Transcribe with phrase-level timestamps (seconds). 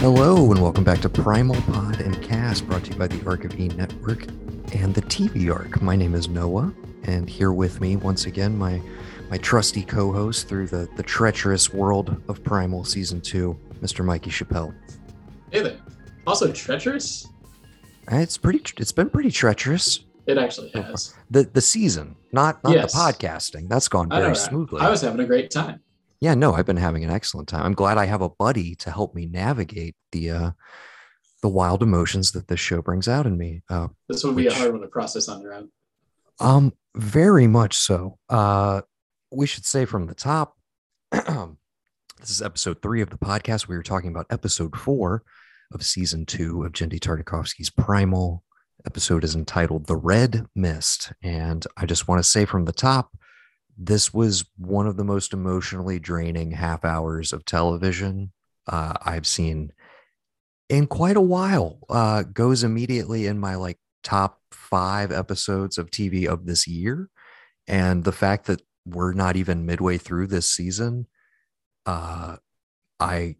[0.00, 3.44] Hello, and welcome back to Primal Pod and Cast, brought to you by the ARK
[3.44, 4.26] of E Network
[4.74, 5.82] and the TV ARK.
[5.82, 6.72] My name is Noah,
[7.04, 8.80] and here with me once again, my
[9.28, 14.02] my trusty co-host through the the treacherous world of Primal Season Two, Mr.
[14.04, 14.72] Mikey Chappell.
[15.50, 15.78] Hey there.
[16.26, 17.28] Also treacherous?
[18.10, 18.62] Uh, It's pretty.
[18.78, 20.04] It's been pretty treacherous.
[20.26, 21.14] It actually has.
[21.30, 22.92] The the season, not not Yes.
[22.94, 23.68] the podcasting.
[23.68, 24.36] That's gone very right?
[24.36, 24.80] smoothly.
[24.80, 25.80] I was having a great time.
[26.20, 27.64] Yeah, no, I've been having an excellent time.
[27.64, 30.50] I'm glad I have a buddy to help me navigate the uh
[31.42, 33.62] the wild emotions that this show brings out in me.
[33.70, 35.70] Uh, This would be Which- a hard one to process on your own.
[36.38, 38.18] Um, very much so.
[38.28, 38.82] Uh,
[39.32, 40.56] we should say from the top.
[41.10, 43.68] this is episode three of the podcast.
[43.68, 45.22] We were talking about episode four
[45.72, 48.42] of season two of Genndy Tartakovsky's Primal.
[48.86, 53.16] Episode is entitled "The Red Mist," and I just want to say from the top,
[53.82, 58.30] this was one of the most emotionally draining half hours of television
[58.68, 59.72] uh, I've seen
[60.68, 61.78] in quite a while.
[61.88, 67.08] Uh, goes immediately in my like top five episodes of TV of this year.
[67.66, 71.06] And the fact that we're not even midway through this season,
[71.86, 72.36] uh,
[73.00, 73.36] I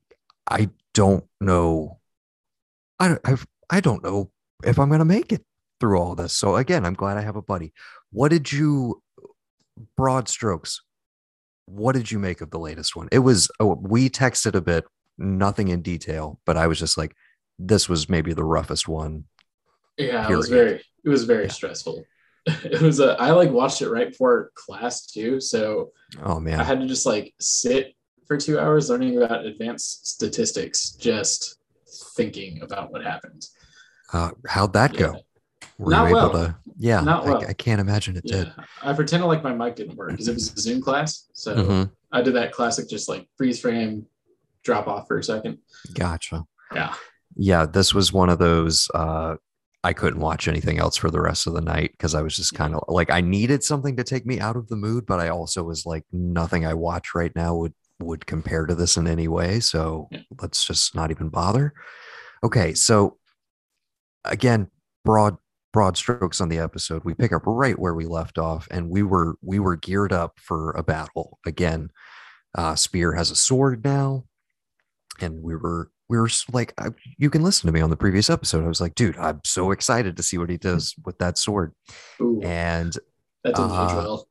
[0.50, 2.00] I don't know.
[2.98, 4.30] I I've, I don't know
[4.64, 5.44] if I'm gonna make it
[5.80, 6.32] through all this.
[6.32, 7.74] So again, I'm glad I have a buddy.
[8.10, 9.02] What did you
[9.96, 10.82] broad strokes?
[11.66, 13.08] What did you make of the latest one?
[13.12, 14.84] It was oh, we texted a bit,
[15.18, 17.14] nothing in detail, but I was just like,
[17.58, 19.24] this was maybe the roughest one
[19.98, 21.52] Yeah, it was very it was very Yeah.
[21.52, 22.04] stressful.
[22.46, 25.40] It was a I like watched it right before class too.
[25.40, 25.92] So
[26.22, 27.94] Oh man, I had to just like sit
[28.26, 31.58] for two hours learning about advanced statistics, just
[32.16, 33.46] thinking about what happened.
[34.12, 35.12] Uh, how'd that Yeah.
[35.12, 35.20] go?
[35.80, 36.44] Were Not you able well.
[36.46, 36.56] to?
[36.78, 37.44] Yeah, Not I- well.
[37.48, 38.36] I, can't imagine it Yeah.
[38.44, 38.52] did.
[38.82, 41.28] I pretended like my mic didn't work because it was a Zoom class.
[41.32, 41.90] So Mhm.
[42.12, 44.04] I did that classic just like freeze frame,
[44.62, 45.58] drop off for a second.
[45.94, 46.44] Gotcha.
[46.74, 46.94] Yeah.
[47.34, 48.88] Yeah, this was one of those.
[48.94, 49.36] Uh,
[49.82, 52.52] I couldn't watch anything else for the rest of the night because I was just
[52.52, 55.30] kind of like I needed something to take me out of the mood, but I
[55.30, 59.28] also was like nothing I watch right now would would compare to this in any
[59.28, 59.60] way.
[59.60, 60.20] So Yeah.
[60.42, 61.72] let's just not even bother.
[62.44, 63.16] Okay, so
[64.24, 64.70] again,
[65.04, 65.36] broad
[65.72, 67.04] broad strokes on the episode.
[67.04, 70.38] We pick up right where we left off, and we were we were geared up
[70.40, 71.90] for a battle again.
[72.56, 74.24] Uh, Spear has a sword now,
[75.20, 76.88] and we were we were like, I,
[77.18, 78.64] you can listen to me on the previous episode.
[78.64, 81.72] I was like, dude, I'm so excited to see what he does with that sword.
[82.20, 82.92] Ooh, And
[83.44, 84.28] that didn't uh, well.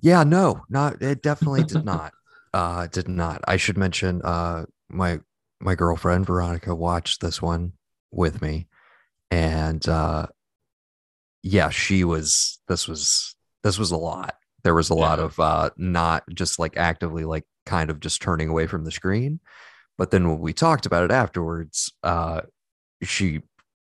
[0.00, 2.12] yeah, no, not it definitely did not.
[2.52, 3.40] Uh did not.
[3.48, 5.18] I should mention uh my
[5.60, 7.72] my girlfriend Veronica watched this one
[8.12, 8.68] with me
[9.32, 10.26] and uh
[11.44, 14.36] yeah, she was this was this was a lot.
[14.62, 18.48] There was a lot of uh not just like actively like kind of just turning
[18.48, 19.40] away from the screen.
[19.98, 22.40] But then when we talked about it afterwards, uh
[23.02, 23.42] she,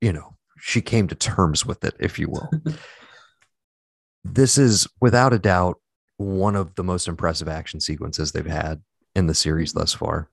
[0.00, 2.48] you know, she came to terms with it, if you will
[4.24, 5.80] this is without a doubt
[6.18, 8.80] one of the most impressive action sequences they've had
[9.16, 10.28] in the series thus far.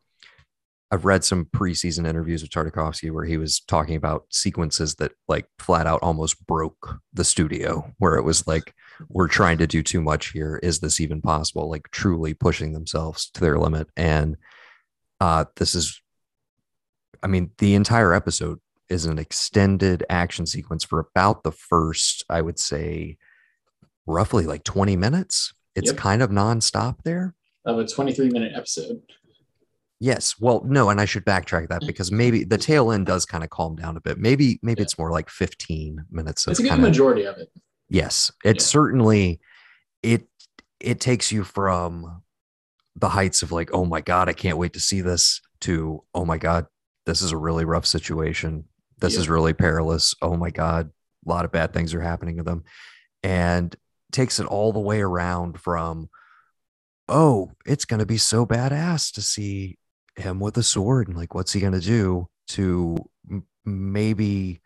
[0.90, 5.46] I've read some preseason interviews with Tartakovsky where he was talking about sequences that like
[5.60, 8.74] flat out almost broke the studio, where it was like,
[9.10, 10.60] we're trying to do too much here.
[10.64, 11.70] Is this even possible?
[11.70, 13.90] Like truly pushing themselves to their limit.
[13.98, 14.38] And
[15.20, 16.02] uh, this is,
[17.22, 18.60] I mean, the entire episode
[18.90, 23.18] is an extended action sequence for about the first, I would say,
[24.06, 25.54] roughly like 20 minutes.
[25.76, 25.98] It's Yep.
[25.98, 27.36] kind of nonstop there.
[27.66, 29.02] Of a 23 minute episode.
[30.00, 30.36] Yes.
[30.40, 31.88] Well, no, and I should backtrack that mm.
[31.88, 34.20] because maybe the tail end does kind of calm down a bit.
[34.20, 34.84] Maybe, maybe Yeah.
[34.84, 37.50] it's more like 15 minutes of It's a good majority of it.
[37.90, 38.32] yes.
[38.46, 38.62] It Yeah.
[38.64, 39.40] certainly
[40.04, 40.28] it
[40.80, 42.22] it takes you from
[42.96, 46.26] the heights of like, oh my God, I can't wait to see this to oh
[46.26, 46.68] my God,
[47.08, 48.66] this is a really rough situation.
[49.00, 49.22] This Yeah.
[49.22, 50.14] is really perilous.
[50.22, 50.92] Oh my God,
[51.26, 52.64] a lot of bad things are happening to them.
[53.24, 53.76] And
[54.12, 56.10] takes it all the way around from
[57.10, 59.80] oh, it's gonna be so badass to see
[60.18, 62.98] him with a sword and like what's he gonna do to
[63.30, 64.62] m- maybe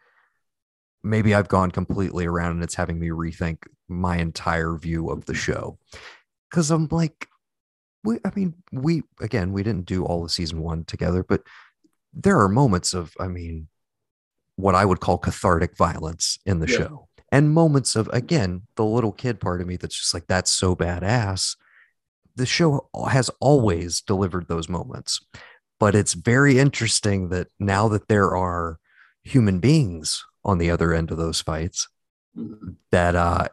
[1.03, 5.33] maybe I've gone completely around and it's having me rethink my entire view of the
[5.33, 5.79] show.
[6.53, 7.27] Cause I'm like,
[8.03, 11.41] we, I mean, we, again, we didn't do all of season one together, but
[12.13, 13.67] there are moments of, I mean,
[14.57, 16.77] what I would call cathartic violence in the Yeah.
[16.77, 20.51] show and moments of, again, the little kid part of me that's just like, that's
[20.51, 21.55] so badass.
[22.35, 25.19] The show has always delivered those moments,
[25.79, 28.79] but it's very interesting that now that there are
[29.23, 31.87] human beings on the other end of those fights,
[32.91, 33.47] that uh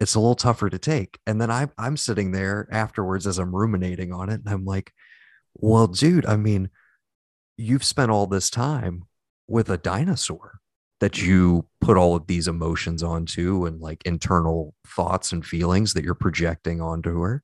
[0.00, 1.18] it's a little tougher to take.
[1.26, 4.92] And then I'm I'm sitting there afterwards as I'm ruminating on it, and I'm like,
[5.54, 6.70] well, dude, I mean,
[7.56, 9.04] you've spent all this time
[9.48, 10.60] with a dinosaur
[11.00, 16.04] that you put all of these emotions onto and like internal thoughts and feelings that
[16.04, 17.42] you're projecting onto her.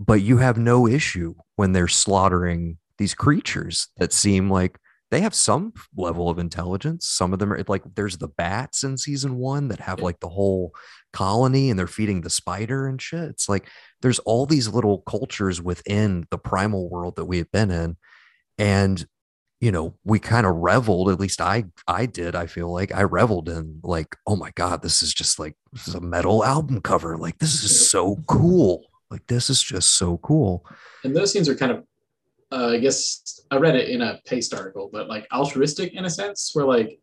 [0.00, 4.78] But you have no issue when they're slaughtering these creatures that seem like
[5.12, 7.06] they have some level of intelligence.
[7.06, 10.28] Some of them are like there's the bats in season one that have like the
[10.28, 10.72] whole
[11.12, 13.28] colony and they're feeding the spider and shit.
[13.28, 13.68] It's like
[14.00, 17.98] there's all these little cultures within the primal world that we have been in.
[18.56, 19.04] And
[19.60, 23.02] you know, we kind of reveled, at least I I did, I feel like I
[23.02, 26.80] reveled in like, oh my God, this is just like this is a metal album
[26.80, 27.18] cover.
[27.18, 28.86] Like this is so cool.
[29.12, 30.66] Like this is just so cool.
[31.04, 31.84] And those scenes are kind of
[32.50, 36.10] uh, I guess I read it in a Paste article, but like altruistic in a
[36.10, 36.98] sense, where like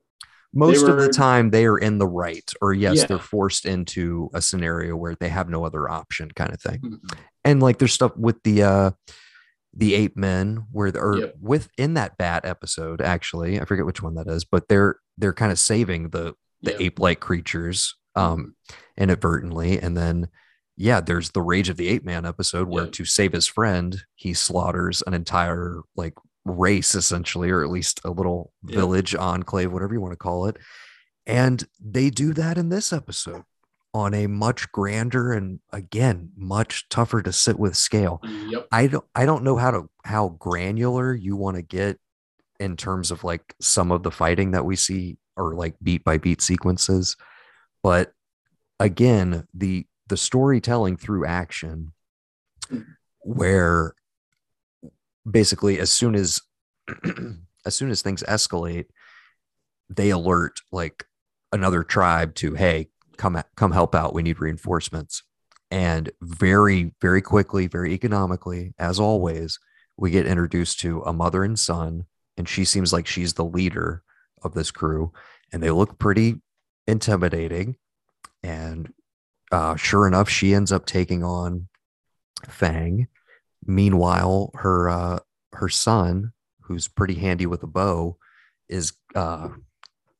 [0.53, 3.06] most were, of the time they are in the right, or yes, Yeah.
[3.06, 6.79] they're forced into a scenario where they have no other option, kind of thing.
[6.81, 7.00] Mhm.
[7.45, 8.91] And like there's stuff with the uh
[9.73, 11.35] the ape men where or Yep.
[11.41, 15.51] within that bat episode, actually, I forget which one that is, but they're they're kind
[15.51, 16.81] of saving the the Yep.
[16.81, 18.56] ape-like creatures um
[18.97, 19.79] inadvertently.
[19.79, 20.27] And then
[20.81, 22.91] yeah, there's the Rage of the Ape Man episode where Yeah.
[22.91, 26.13] to save his friend, he slaughters an entire like
[26.45, 28.77] race essentially, or at least a little Yeah.
[28.77, 30.55] village, enclave, whatever you want to call it.
[31.27, 33.43] And they do that in this episode
[33.93, 38.21] on a much grander and again much tougher to sit with scale.
[38.23, 38.67] Yep.
[38.71, 41.99] I don't I don't know how to how granular you want to get
[42.59, 46.17] in terms of like some of the fighting that we see or like beat by
[46.17, 47.17] beat sequences.
[47.83, 48.13] But
[48.79, 51.94] again, the the storytelling through action
[53.21, 53.94] where
[55.29, 56.41] basically as soon as
[57.65, 58.85] as soon as things escalate,
[59.89, 61.06] they alert like
[61.51, 64.13] another tribe to hey, come come help out.
[64.13, 65.23] We need reinforcements.
[65.71, 69.59] And very, very quickly, very economically, as always,
[69.97, 72.06] we get introduced to a mother and son,
[72.38, 74.01] and she seems like she's the leader
[74.41, 75.11] of this crew,
[75.53, 76.41] and they look pretty
[76.88, 77.75] intimidating.
[78.41, 78.91] And
[79.51, 81.67] uh, sure enough, she ends up taking on
[82.47, 83.07] Fang.
[83.65, 85.19] Meanwhile, her uh,
[85.53, 88.17] her son, who's pretty handy with a bow,
[88.67, 89.49] is uh,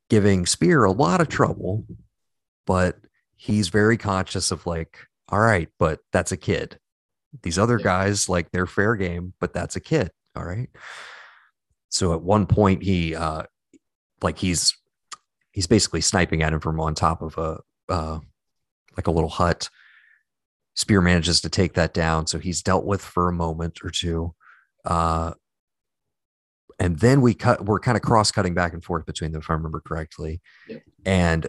[0.10, 1.86] giving Spear a lot of trouble,
[2.66, 2.98] but
[3.36, 4.98] he's very conscious of like,
[5.30, 6.80] all right, but that's a kid.
[7.44, 10.12] These other guys, like, they're fair game, but that's a kid.
[10.36, 10.70] All right.
[11.90, 13.44] So at one point, he uh,
[14.22, 14.78] like he's
[15.52, 17.60] he's basically sniping at him from on top of a
[17.92, 18.20] uh,
[19.00, 19.70] like a little hut.
[20.76, 24.34] Spear manages to take that down, so he's dealt with for a moment or two.
[24.84, 25.34] Uh,
[26.80, 27.64] and then we cut.
[27.66, 30.42] We're kind of cross cutting back and forth between them, if I remember correctly.
[30.68, 30.84] Yep.
[31.06, 31.48] And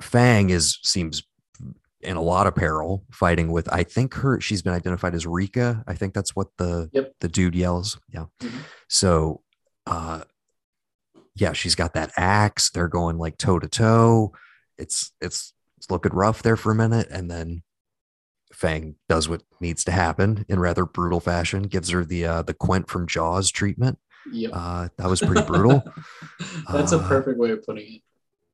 [0.00, 1.22] Fang is seems
[2.00, 3.72] in a lot of peril, fighting with.
[3.72, 4.40] I think her.
[4.40, 5.84] She's been identified as Rika.
[5.86, 7.14] I think that's what the Yep.
[7.20, 7.98] the dude yells.
[8.08, 8.26] Yeah.
[8.40, 8.60] Mhm.
[8.88, 9.42] So,
[9.86, 10.22] uh,
[11.34, 12.70] yeah, she's got that axe.
[12.70, 14.32] They're going like toe to toe.
[14.78, 15.52] It's it's
[15.82, 17.62] it's looking rough there for a minute, and then
[18.52, 21.64] Fang does what needs to happen in rather brutal fashion.
[21.64, 23.98] Gives her the uh, the Quint from Jaws treatment.
[24.30, 24.50] Yep.
[24.54, 25.82] Uh, that was pretty brutal.
[26.72, 28.02] That's a Uh, perfect way of putting it.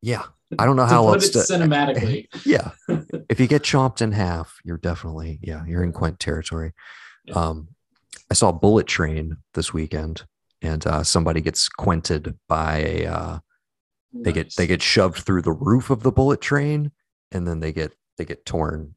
[0.00, 0.22] Yeah,
[0.58, 1.38] I don't know To how put else it to.
[1.40, 2.28] cinematically.
[2.46, 2.70] yeah,
[3.28, 6.72] if you get chomped in half, you're definitely yeah, you're in Quint territory.
[7.26, 7.34] Yeah.
[7.34, 7.68] Um,
[8.30, 10.22] I saw Bullet Train this weekend,
[10.62, 13.06] and uh, somebody gets quinted by a.
[13.06, 13.38] Uh,
[14.14, 16.92] they get they get shoved through the roof of the bullet train,
[17.32, 18.94] and then they get they get torn.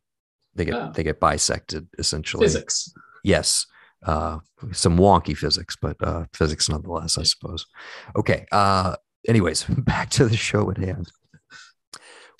[0.56, 0.92] They get Ah.
[0.92, 2.44] they get bisected essentially.
[2.46, 2.92] physics.
[3.24, 3.66] Yes.
[4.04, 4.40] Uh,
[4.72, 7.68] some wonky physics, but uh, physics nonetheless, I suppose.
[8.16, 8.46] Okay.
[8.52, 8.96] Uh,
[9.28, 11.12] anyways, back to the show at hand.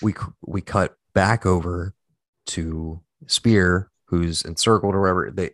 [0.02, 1.94] We we cut back over
[2.48, 5.30] to Spear, who's encircled or whatever.
[5.30, 5.52] The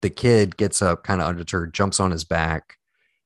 [0.00, 2.74] the kid gets up, kind of undeterred, jumps on his back,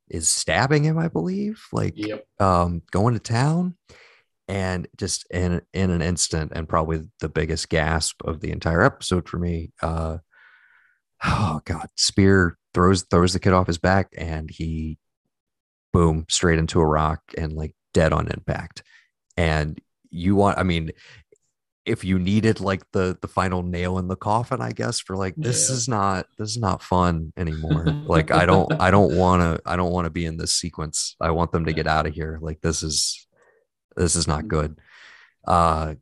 [0.09, 2.27] is stabbing him, I believe, like Yep.
[2.41, 3.77] um, going to town.
[4.49, 9.29] And just in in an instant, and probably the biggest gasp of the entire episode
[9.29, 10.19] for me, uh,
[11.25, 14.99] oh god spear throws throws the kid off his back and he
[15.93, 18.83] boom straight into a rock and like dead on impact.
[19.37, 19.79] And
[20.11, 20.91] you want i mean
[21.85, 25.35] if you needed like the the final nail in the coffin i guess for like
[25.37, 25.75] this Yeah.
[25.77, 27.85] is not this is not fun anymore.
[28.07, 31.15] Like i don't i don't want to i don't want to be in this sequence.
[31.21, 32.39] I want them to get out of here.
[32.41, 33.27] Like this is
[33.99, 34.79] this is not good
[35.47, 35.95] uh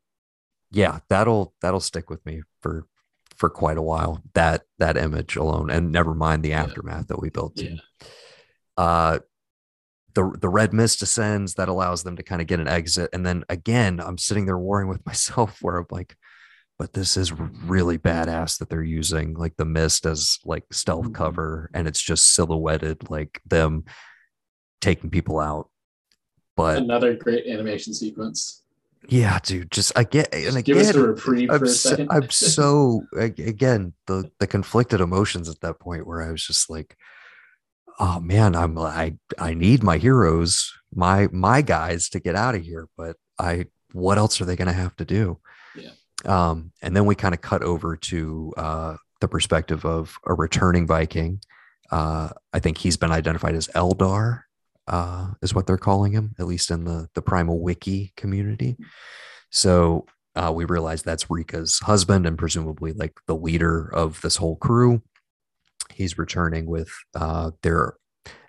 [0.71, 2.87] yeah that'll that'll stick with me for
[3.37, 6.63] for quite a while that that image alone and never mind the Yeah.
[6.63, 7.77] aftermath that we built Yeah.
[8.77, 9.19] uh
[10.15, 13.25] the the red mist descends that allows them to kind of get an exit and
[13.27, 16.17] then again i'm sitting there warring with myself where i'm like
[16.79, 21.15] but this is really badass that they're using like the mist as like stealth Mhm.
[21.15, 23.85] cover and it's just silhouetted like them
[24.83, 25.71] taking people out.
[26.57, 28.63] But Another great animation sequence.
[29.09, 32.09] yeah, dude, just again and Give us a again, reprieve for I'm a so, second.
[32.11, 36.97] I'm so again the the conflicted emotions at that point where I was just like,
[38.01, 42.63] oh man, I'm I I need my heroes, my my guys to get out of
[42.63, 45.39] here, but I what else are they going to have to do?
[45.75, 45.91] Yeah.
[46.25, 50.87] Um, and then we kind of cut over to uh, the perspective of a returning
[50.87, 51.41] Viking.
[51.91, 54.43] Uh, I think he's been identified as Eldar,
[54.89, 58.77] uh, is what they're calling him, at least in the the Primal Wiki community.
[59.51, 64.57] So uh, we realize that's Rika's husband and presumably like the leader of this whole
[64.57, 65.03] crew.
[65.93, 67.95] He's returning with uh, their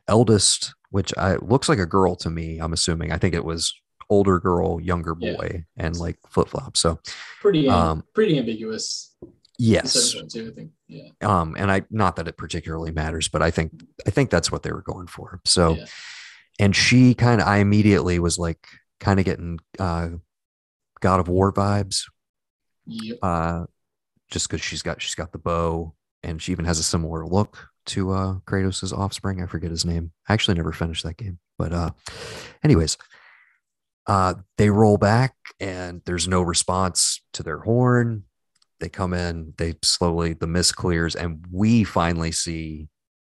[0.08, 2.60] eldest, which I, looks like a girl to me.
[2.60, 3.12] I'm assuming.
[3.12, 3.74] I think it was
[4.10, 5.36] older girl, younger Yeah.
[5.36, 6.76] boy, and like flip flop.
[6.78, 7.00] So
[7.42, 9.16] pretty um, pretty ambiguous.
[9.58, 10.72] yes, too, I think.
[10.88, 11.10] Yeah.
[11.22, 13.72] um, and I not that it particularly matters, but I think
[14.06, 15.40] I think that's what they were going for.
[15.46, 15.86] So, Yeah.
[16.60, 18.68] And she kind of I immediately was like
[19.00, 20.10] kind of getting uh,
[21.00, 22.04] God of War vibes.
[22.90, 23.18] Yep.
[23.22, 23.66] uh,
[24.32, 27.68] just because she's got she's got the bow and she even has a similar look
[27.88, 29.42] to uh Kratos' offspring.
[29.42, 30.12] I forget his name.
[30.28, 31.92] I actually never finished that game, but uh,
[32.64, 32.98] anyways,
[34.08, 38.24] uh, they roll back and there's no response to their horn.
[38.80, 42.88] They come in, they slowly the mist clears, and we finally see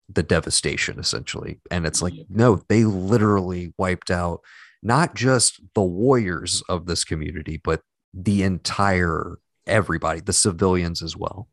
[0.08, 1.60] the devastation essentially.
[1.70, 4.40] And it's like, no, they literally wiped out
[4.82, 7.82] not just the warriors of this community, but
[8.14, 11.48] the entire everybody, the civilians as well.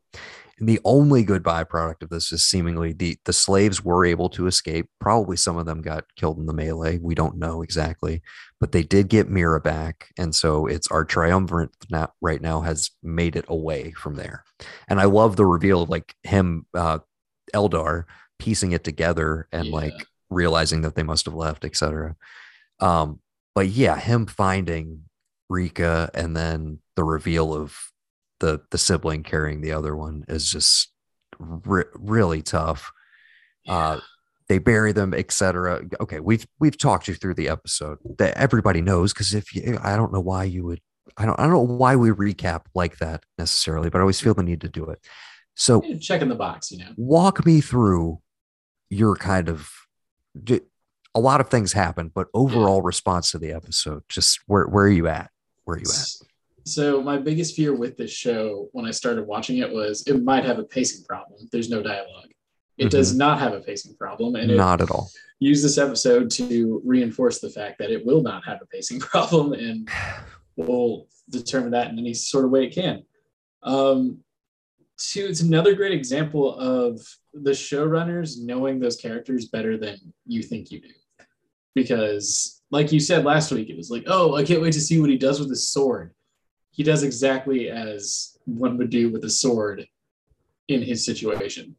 [0.58, 4.46] And the only good byproduct of this is seemingly the the slaves were able to
[4.46, 4.88] escape.
[5.00, 6.98] Probably some of them got killed in the melee.
[6.98, 8.22] We don't know exactly,
[8.60, 12.90] but they did get Mira back, and so it's our triumvirate now, right now has
[13.02, 14.44] made it away from there.
[14.88, 17.00] And I love the reveal of like him, uh,
[17.52, 18.04] Eldar,
[18.38, 19.74] piecing it together and Yeah.
[19.74, 22.16] like realizing that they must have left, etc.
[22.80, 23.20] Um,
[23.54, 25.04] but yeah, him finding
[25.48, 27.76] Rika and then the reveal of
[28.40, 30.92] the the sibling carrying the other one is just
[31.38, 32.90] re- really tough.
[33.68, 34.00] Uh,
[34.48, 35.82] they bury them, etc.
[36.00, 39.96] Okay, we've we've talked you through the episode that everybody knows because if you, I
[39.96, 40.80] don't know why you would,
[41.16, 44.34] I don't I don't know why we recap like that necessarily, but I always feel
[44.34, 44.98] the need to do it.
[45.54, 46.90] So Yeah, Checking the box, you know.
[46.96, 48.20] walk me through
[48.90, 49.70] your kind of
[51.14, 54.02] a lot of things happen, but overall response to the episode.
[54.08, 55.30] Just where where are you at?
[55.64, 56.08] Where are you at?
[56.66, 60.44] So my biggest fear with this show when I started watching it was it might
[60.44, 61.48] have a pacing problem.
[61.52, 62.30] There's no dialogue.
[62.78, 65.10] It does not have a pacing problem, and Not at all.
[65.38, 69.52] Use this episode to reinforce the fact that it will not have a pacing problem,
[69.52, 69.88] and
[70.56, 73.04] will determine that in any sort of way it can.
[73.62, 74.23] Um,
[75.12, 77.00] two, it's another great example of
[77.32, 79.96] the showrunners knowing those characters better than
[80.26, 80.88] you think you do.
[81.74, 85.00] Because, like you said last week, it was like, oh, I can't wait to see
[85.00, 86.12] what he does with his sword.
[86.70, 89.86] He does exactly as one would do with a sword
[90.68, 91.76] in his situation.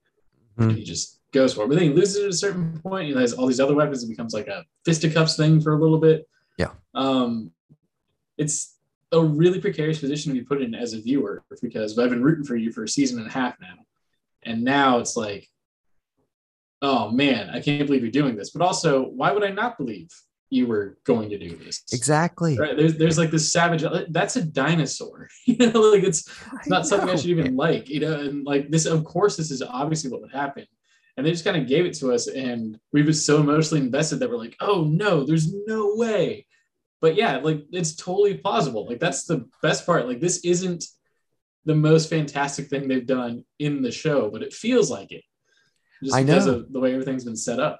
[0.57, 0.75] Mhm.
[0.75, 1.67] He just goes for it.
[1.67, 3.09] But then he loses it at a certain point.
[3.09, 4.03] He has all these other weapons.
[4.03, 6.27] It becomes like a fisticuffs thing for a little bit.
[6.57, 6.71] Yeah.
[6.93, 7.51] Um,
[8.37, 8.74] it's
[9.11, 12.45] a really precarious position to be put in as a viewer because I've been rooting
[12.45, 13.75] for you for a season and a half now.
[14.43, 15.47] And now it's like,
[16.81, 18.51] oh man, I can't believe you're doing this.
[18.51, 20.09] But also, why would I not believe
[20.49, 21.83] you were going to do this?
[21.91, 22.57] Exactly.
[22.57, 22.77] Right?
[22.77, 23.83] There's there's like this savage.
[24.09, 25.29] That's a dinosaur.
[25.45, 27.89] you know, like it's it's not something I should even like.
[27.89, 30.65] You know, and like this, of course, this is obviously what would happen.
[31.17, 34.17] And they just kind of gave it to us, and we were so emotionally invested
[34.17, 36.45] that we're like, oh no, there's no way.
[37.01, 38.87] But yeah, like it's totally plausible.
[38.87, 40.07] Like that's the best part.
[40.07, 40.85] Like this isn't
[41.65, 45.23] the most fantastic thing they've done in the show, but it feels like it.
[46.03, 46.55] Just I because know.
[46.55, 47.79] of the way everything's been set up.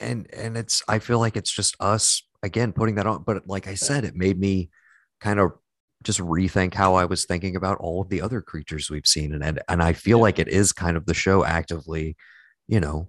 [0.00, 3.66] and and it's i feel like it's just us again putting that on but like
[3.68, 4.68] i said it made me
[5.20, 5.52] kind of
[6.02, 9.42] just rethink how i was thinking about all of the other creatures we've seen and
[9.44, 10.22] and, and i feel Yeah.
[10.22, 12.16] like it is kind of the show actively
[12.66, 13.08] you know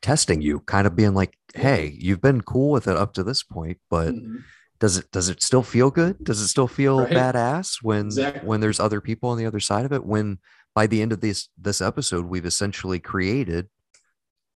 [0.00, 3.42] testing you kind of being like hey you've been cool with it up to this
[3.42, 4.42] point but Mhm.
[4.78, 7.10] does it does it still feel good does it still feel Right.
[7.12, 8.46] badass when Exactly.
[8.46, 10.38] when there's other people on the other side of it when
[10.74, 13.68] by the end of this this episode we've essentially created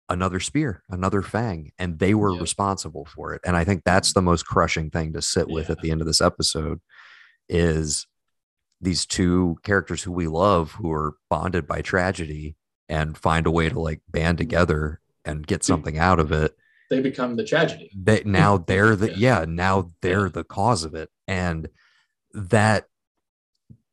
[0.09, 2.41] another spear another fang and they were Yeah.
[2.41, 5.71] responsible for it and i think that's the most crushing thing to sit with Yeah.
[5.73, 6.81] at the end of this episode
[7.49, 8.07] is
[8.81, 12.55] these two characters who we love who are bonded by tragedy
[12.89, 15.71] and find a way to like band together and get hmm.
[15.71, 16.55] something out of it
[16.89, 17.91] They become the tragedy.
[18.03, 19.39] that now they're the Yeah.
[19.39, 21.69] yeah now they're the cause of it and
[22.33, 22.85] that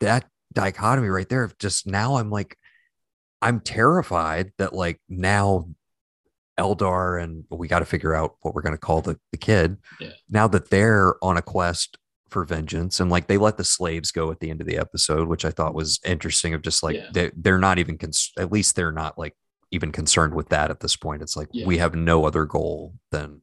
[0.01, 2.57] that dichotomy right there of just now i'm like
[3.43, 5.69] i'm terrified that like now
[6.59, 9.77] Eldar and we got to figure out what we're going to call the, the kid.
[10.01, 10.09] Yeah.
[10.29, 11.99] Now that they're on a quest
[12.31, 15.29] for vengeance and like they let the slaves go at the end of the episode,
[15.29, 17.11] which I thought was interesting of just like Yeah.
[17.13, 19.37] they, they're not even, cons- at least they're not like
[19.71, 21.23] even concerned with that at this point.
[21.23, 21.67] It's like Yeah.
[21.67, 23.43] we have no other goal than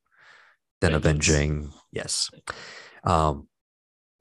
[0.82, 1.27] than Vengeance.
[1.29, 1.74] avenging.
[1.91, 2.29] Yes.
[3.03, 3.48] Um,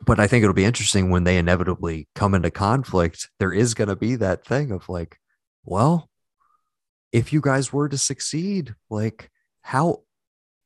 [0.07, 3.29] but I think it'll be interesting when they inevitably come into conflict.
[3.39, 5.19] There is going to be that thing of like,
[5.65, 6.09] well,
[7.13, 9.31] if you guys were to succeed, like
[9.63, 10.03] how,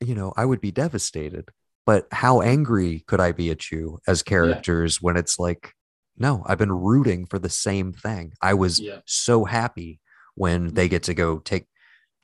[0.01, 1.49] you know, I would be devastated.
[1.87, 5.73] But how angry could I be at you as characters when it's like,
[6.19, 8.35] no, I've been rooting for the same thing.
[8.43, 9.01] I was Yeah.
[9.07, 10.01] so happy
[10.39, 11.67] when they get to go take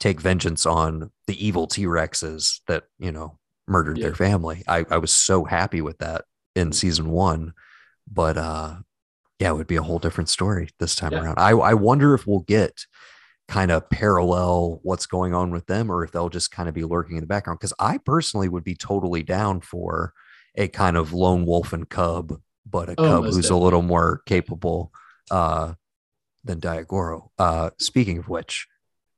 [0.00, 4.06] take vengeance on the evil T-Rexes that, you know, murdered Yeah.
[4.06, 4.62] their family.
[4.68, 6.24] I, I was so happy with that
[6.56, 7.52] in season one.
[8.10, 8.76] But uh
[9.40, 11.20] yeah, it would be a whole different story this time Yeah.
[11.20, 11.38] around.
[11.38, 12.86] I, I wonder if we'll get
[13.48, 16.84] kind of parallel what's going on with them or if they'll just kind of be
[16.84, 17.60] lurking in the background.
[17.60, 20.12] Cause I personally would be totally down for
[20.54, 24.22] a kind of lone wolf and cub, but a Oh, cub who's a little more
[24.26, 24.92] capable
[25.30, 25.74] uh,
[26.44, 27.28] than Daigoro.
[27.38, 28.66] Uh, speaking of which,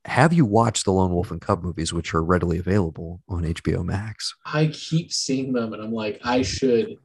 [0.05, 3.83] have you watched the Lone Wolf and Cub movies, which are readily available on HBO
[3.83, 4.33] Max?
[4.45, 6.95] I keep seeing them and I'm like, I should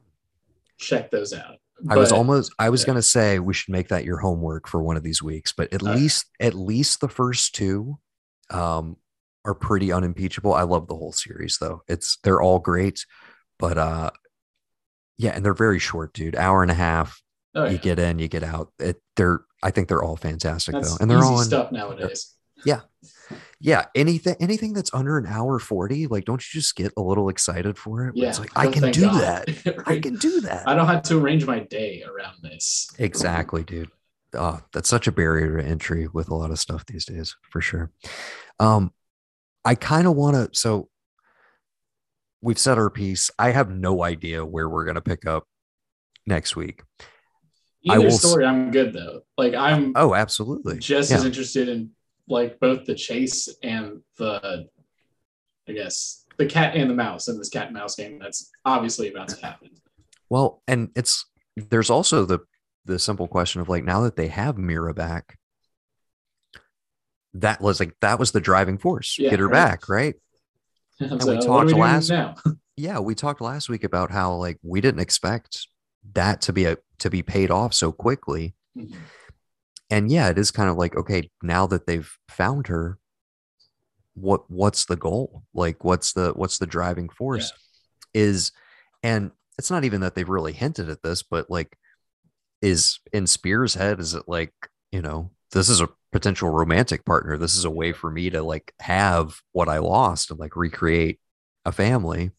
[0.77, 1.57] check those out.
[1.89, 2.87] I was almost I was yeah.
[2.87, 5.81] gonna say we should make that your homework for one of these weeks, but at
[5.81, 7.97] least at least the first two
[8.49, 8.95] um
[9.43, 10.53] are pretty unimpeachable.
[10.53, 11.81] I love the whole series though.
[11.89, 13.05] It's they're all great,
[13.59, 14.11] but uh
[15.17, 16.35] yeah, and they're very short, dude.
[16.37, 17.21] Hour and a half.
[17.53, 17.77] Oh, You yeah.
[17.77, 18.71] get in, you get out.
[18.79, 20.97] It, they're I think they're all fantastic That's though.
[21.01, 22.35] And they're all in, stuff nowadays.
[22.65, 22.81] yeah,
[23.59, 23.85] yeah.
[23.95, 27.77] anything anything that's under an hour 40, like don't you just get a little excited
[27.77, 28.15] for it?
[28.15, 28.29] Yeah.
[28.29, 29.21] it's like I Oh, can do God.
[29.47, 29.83] that.
[29.87, 30.67] I can do that.
[30.67, 32.89] I don't have to arrange my day around this.
[32.99, 33.89] Exactly, dude.
[34.35, 37.61] Oh, that's such a barrier to entry with a lot of stuff these days, for
[37.61, 37.91] sure.
[38.59, 38.91] Um,
[39.63, 40.59] I kind of want to.
[40.59, 40.89] So
[42.41, 43.29] we've said our piece.
[43.39, 45.47] I have no idea where we're gonna pick up
[46.25, 46.81] next week.
[47.85, 49.21] Either will s- story, I'm good though.
[49.37, 50.79] Like I'm Oh, absolutely.
[50.79, 51.17] just yeah.
[51.17, 51.91] as interested in
[52.27, 54.67] like both the chase and the,
[55.67, 58.19] I guess the cat and the mouse in this cat and mouse game.
[58.19, 59.69] That's obviously about to happen.
[60.29, 61.25] Well, and it's
[61.57, 62.39] there's also the
[62.85, 65.37] the simple question of like now that they have Mira back,
[67.35, 69.17] that was like that was the driving force.
[69.19, 69.53] Yeah, Get her right.
[69.53, 70.15] back, right?
[70.99, 72.11] So, we talked doing last-
[72.77, 75.67] yeah we talked last week about how like we didn't expect
[76.13, 78.55] that to be a to be paid off so quickly.
[78.77, 78.95] Mhm.
[79.89, 82.97] and yeah it is kind of like okay now that they've found her
[84.15, 85.43] what what's the goal?
[85.53, 87.51] Like what's the what's the driving force
[88.13, 88.51] is
[89.01, 91.77] and it's not even that they've really hinted at this but like
[92.61, 94.53] is in spear's head is it like
[94.91, 97.37] you know this is a potential romantic partner.
[97.37, 101.19] This is a way for me to like have what i lost and like recreate
[101.65, 102.31] a family.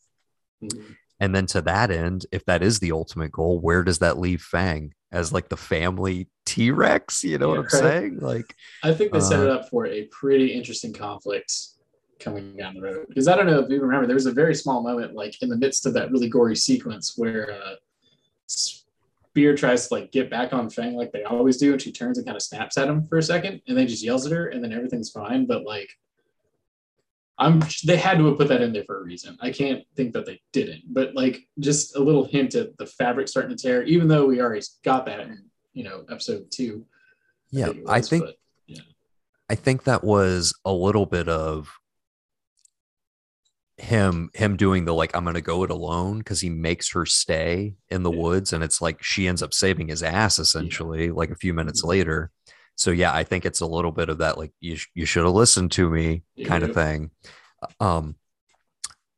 [0.62, 0.96] Mhm.
[1.20, 4.42] And then to that end, if that is the ultimate goal, where does that leave
[4.42, 7.22] Fang as like the family T Rex?
[7.24, 7.92] You know Yeah, what I'm right.
[7.92, 8.18] saying?
[8.20, 11.52] Like, I think they set Uh, it up for a pretty interesting conflict
[12.20, 13.06] coming down the road.
[13.08, 15.48] Because I don't know if you remember, there was a very small moment, like in
[15.48, 17.74] the midst of that really gory sequence, where uh,
[18.46, 22.18] Spear tries to like get back on Fang like they always do, and she turns
[22.18, 24.48] and kind of snaps at him for a second, and then just yells at her,
[24.48, 25.46] and then everything's fine.
[25.46, 25.88] But like,
[27.38, 29.36] I'm they had to have put that in there for a reason.
[29.40, 33.26] I can't think that they didn't, but like just a little hint at the fabric
[33.28, 36.86] starting to tear, even though we already got that in you know episode two.
[37.50, 38.36] yeah, I was, think but-
[39.50, 41.70] I think that was a little bit of
[43.76, 47.74] him him doing the like I'm gonna go it alone because he makes her stay
[47.90, 48.20] in the Yeah.
[48.20, 51.82] woods and it's like she ends up saving his ass essentially like a few minutes
[51.82, 51.88] Mhm.
[51.88, 52.30] later.
[52.76, 55.24] So yeah, I think it's a little bit of that like you sh- you should
[55.24, 57.10] have listened to me kind of thing.
[57.80, 58.16] Um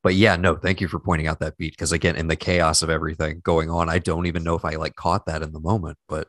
[0.02, 2.82] but yeah, no, thank you for pointing out that beat because again, in the chaos
[2.82, 5.58] of everything going on, I don't even know if I like caught that in the
[5.60, 5.98] moment.
[6.08, 6.28] But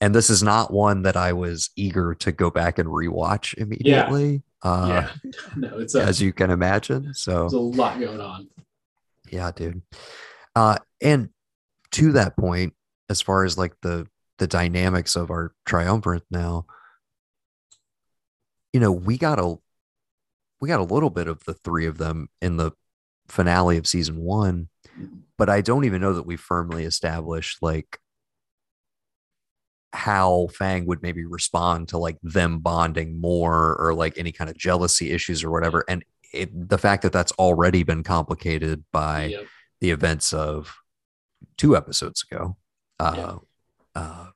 [0.00, 4.42] and this is not one that I was eager to go back and rewatch immediately.
[4.62, 7.14] Uh yeah, no, it's a, as you can imagine.
[7.14, 8.48] So there's a lot going on.
[9.30, 9.82] yeah, dude.
[10.54, 11.30] Uh, and
[11.92, 12.74] to that point,
[13.08, 14.06] as far as like the
[14.38, 16.66] the dynamics of our triumvirate now,
[18.72, 19.56] you know, we got a
[20.60, 22.72] we got a little bit of the three of them in the
[23.28, 24.68] finale of season one,
[25.36, 27.98] but I don't even know that we firmly established like
[29.92, 34.56] how Fang would maybe respond to like them bonding more or like any kind of
[34.56, 35.84] jealousy issues or whatever.
[35.88, 39.46] And it, the fact that that's already been complicated by Yep.
[39.80, 40.74] the events of
[41.56, 42.56] two episodes ago.
[42.98, 43.34] Uh, Yeah.
[43.96, 44.26] Uh,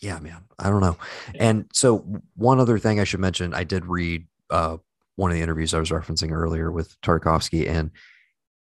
[0.00, 0.96] yeah, man, I don't know.
[1.34, 4.76] And so one other thing I should mention, I did read uh,
[5.16, 7.90] one of the interviews I was referencing earlier with Tartakovsky, and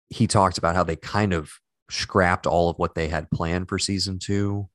[0.10, 1.52] he talked about how they kind of
[1.90, 4.70] scrapped all of what they had planned for season two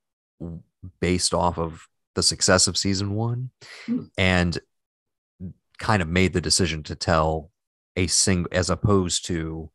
[1.00, 3.50] based off of the success of season one
[3.86, 4.04] hmm.
[4.18, 4.58] and
[5.78, 7.50] kind of made the decision to tell
[7.96, 9.70] a single as opposed to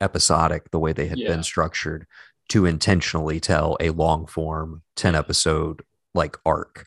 [0.00, 1.28] episodic the way they had yeah.
[1.28, 2.06] been structured
[2.48, 5.82] to intentionally tell a long form 10 episode
[6.14, 6.86] like arc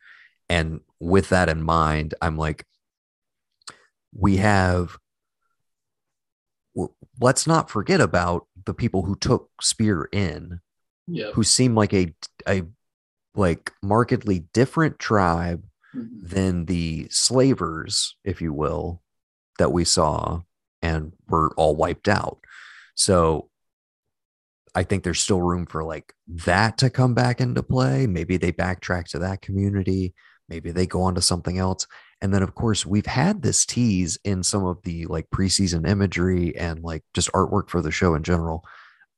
[0.50, 2.66] and with that in mind i'm like
[4.16, 4.98] we have
[7.20, 10.60] let's not forget about the people who took spear in
[11.08, 11.34] yep.
[11.34, 12.14] who seem like a
[12.48, 12.64] a
[13.36, 15.64] like markedly different tribe
[15.96, 16.08] mm-hmm.
[16.22, 19.02] than the slavers if you will
[19.58, 20.42] that we saw
[20.82, 22.40] and were all wiped out
[22.96, 23.49] so
[24.76, 28.08] I think there's still room for like that to come back into play.
[28.08, 30.14] Maybe they backtrack to that community.
[30.48, 31.88] Maybe they go on to something else.
[32.22, 36.56] And then, of course, we've had this tease in some of the like preseason imagery
[36.58, 38.64] and like just artwork for the show in general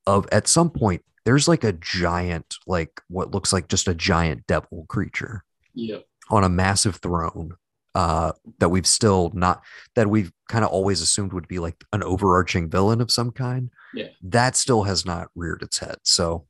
[0.06, 4.46] of at some point, there's like a giant, like what looks like just a giant
[4.48, 6.06] devil creature yep.
[6.30, 7.56] on a massive throne
[7.96, 9.62] uh, that we've still not,
[9.96, 13.70] that we've kind of always assumed would be like an overarching villain of some kind.
[13.94, 14.08] Yeah.
[14.22, 15.98] That still has not reared its head.
[16.04, 16.46] So,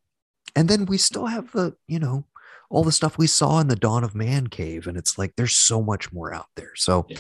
[0.56, 2.26] and then we still have the, you know,
[2.70, 4.88] all the stuff we saw in the Dawn of Man cave.
[4.88, 6.72] And it's like there's so much more out there.
[6.76, 7.18] So, yeah,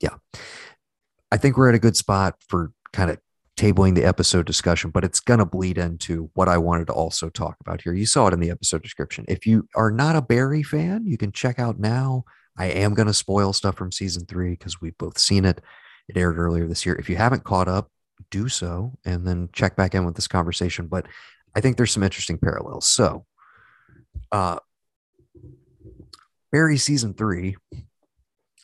[0.00, 0.14] yeah.
[1.32, 3.18] I think we're at a good spot for kind of
[3.56, 7.28] tabling the episode discussion, but it's going to bleed into what I wanted to also
[7.28, 7.92] talk about here.
[7.92, 9.26] You saw it in the episode description.
[9.28, 12.24] If you are not a Barry fan, you can check out now.
[12.60, 15.62] I am going to spoil stuff from season three because we've both seen it.
[16.10, 16.94] It aired earlier this year.
[16.94, 17.90] If you haven't caught up,
[18.30, 20.86] do so and then check back in with this conversation.
[20.86, 21.06] But
[21.56, 22.86] I think there's some interesting parallels.
[22.86, 23.24] So,
[24.30, 24.58] uh,
[26.52, 27.56] Barry season three,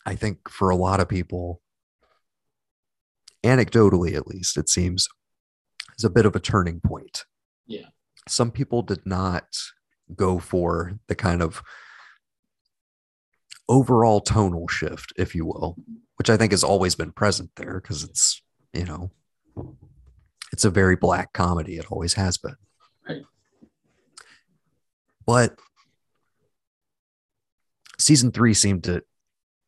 [0.04, 1.62] I think for a lot of people,
[3.42, 5.08] anecdotally at least, it seems
[5.96, 7.24] is a bit of a turning point.
[7.66, 7.86] Yeah.
[8.28, 9.56] Some people did not
[10.14, 11.62] go for the kind of
[13.68, 15.76] overall tonal shift, if you will,
[16.16, 19.10] which I think has always been present there because it's, you know,
[20.52, 21.76] it's a very black comedy.
[21.76, 22.56] It always has been.
[23.08, 23.22] Right.
[25.26, 25.58] But
[27.98, 29.02] season three seemed to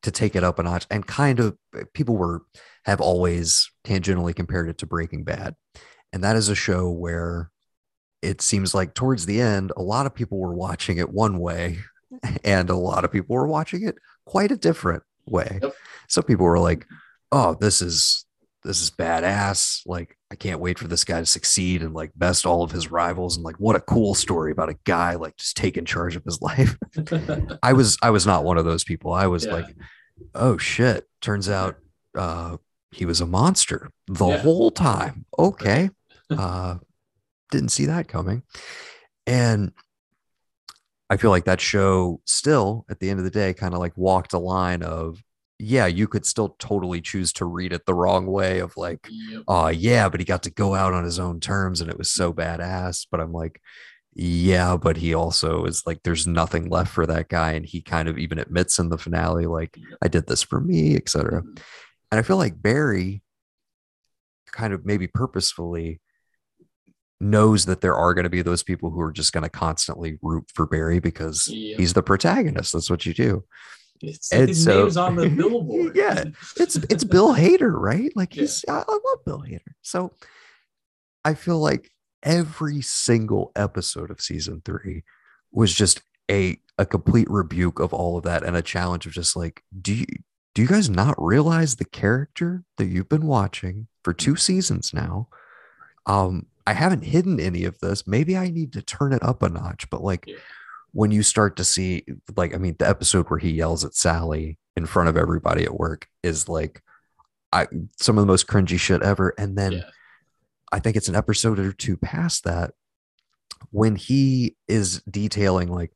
[0.05, 2.43] to take it up a notch and kind of uh, people were
[2.85, 5.57] have always tangentially compared it to Breaking Bad.
[6.13, 7.51] And that is a show where
[8.23, 11.79] it seems like towards the end, a lot of people were watching it one way
[12.45, 15.59] and a lot of people were watching it quite a different way.
[15.63, 15.75] Yep.
[16.09, 16.87] Some people were like,
[17.33, 18.25] oh, this is
[18.65, 19.83] this is badass.
[19.87, 22.91] Like, I can't wait for this guy to succeed and like best all of his
[22.91, 23.37] rivals.
[23.37, 26.43] And like, what a cool story about a guy like just taking charge of his
[26.43, 26.77] life.
[27.63, 29.13] I was, I was not one of those people.
[29.13, 29.53] I was yeah.
[29.53, 29.77] like,
[30.35, 31.07] oh shit.
[31.21, 31.77] Turns out
[32.17, 32.57] uh,
[32.91, 34.39] he was a monster the yeah.
[34.39, 35.25] whole time.
[35.39, 35.91] Okay.
[36.31, 36.77] Uh,
[37.51, 38.43] didn't see that coming.
[39.27, 39.73] And
[41.11, 43.97] I feel like that show still at the end of the day kind of like
[43.97, 45.23] walked a line of
[45.61, 49.43] yeah, you could still totally choose to read it the wrong way of like, yep.
[49.49, 52.11] oh yeah, but he got to go out on his own terms and it was
[52.11, 53.07] so badass.
[53.11, 53.61] But I'm like,
[54.15, 57.53] yeah, but he also is like, there's nothing left for that guy.
[57.53, 60.95] And he kind of even admits in the finale, like, I did this for me,
[60.95, 61.43] etc.
[61.43, 61.55] Mm-hmm.
[62.13, 63.23] And I feel like Barry
[64.53, 66.01] kind of maybe purposefully
[67.21, 70.19] knows that there are going to be those people who are just going to constantly
[70.23, 72.73] root for Barry because he's the protagonist.
[72.73, 73.45] That's what you do.
[74.01, 75.97] It's and his so, name's on the billboard.
[75.97, 76.25] yeah,
[76.57, 78.13] it's it's Bill Hader, right?
[78.15, 78.79] Like he's yeah.
[78.79, 79.73] I, I love Bill Hader.
[79.83, 80.13] So
[81.25, 81.91] I feel like
[82.23, 85.03] every single episode of season three
[85.51, 86.01] was just
[86.31, 89.95] a a complete rebuke of all of that and a challenge of just like, do
[89.95, 90.07] you
[90.55, 95.29] do you guys not realize the character that you've been watching for two seasons now?
[96.07, 98.07] Um, I haven't hidden any of this.
[98.07, 100.37] Maybe I need to turn it up a notch, but like yeah
[100.93, 102.05] when you start to see
[102.37, 105.79] like i mean the episode where he yells at sally in front of everybody at
[105.79, 106.83] work is like
[107.53, 107.67] i
[107.99, 109.83] some of the most cringy shit ever and then yeah.
[110.73, 112.73] i think it's an episode or two past that
[113.71, 115.93] when he is detailing like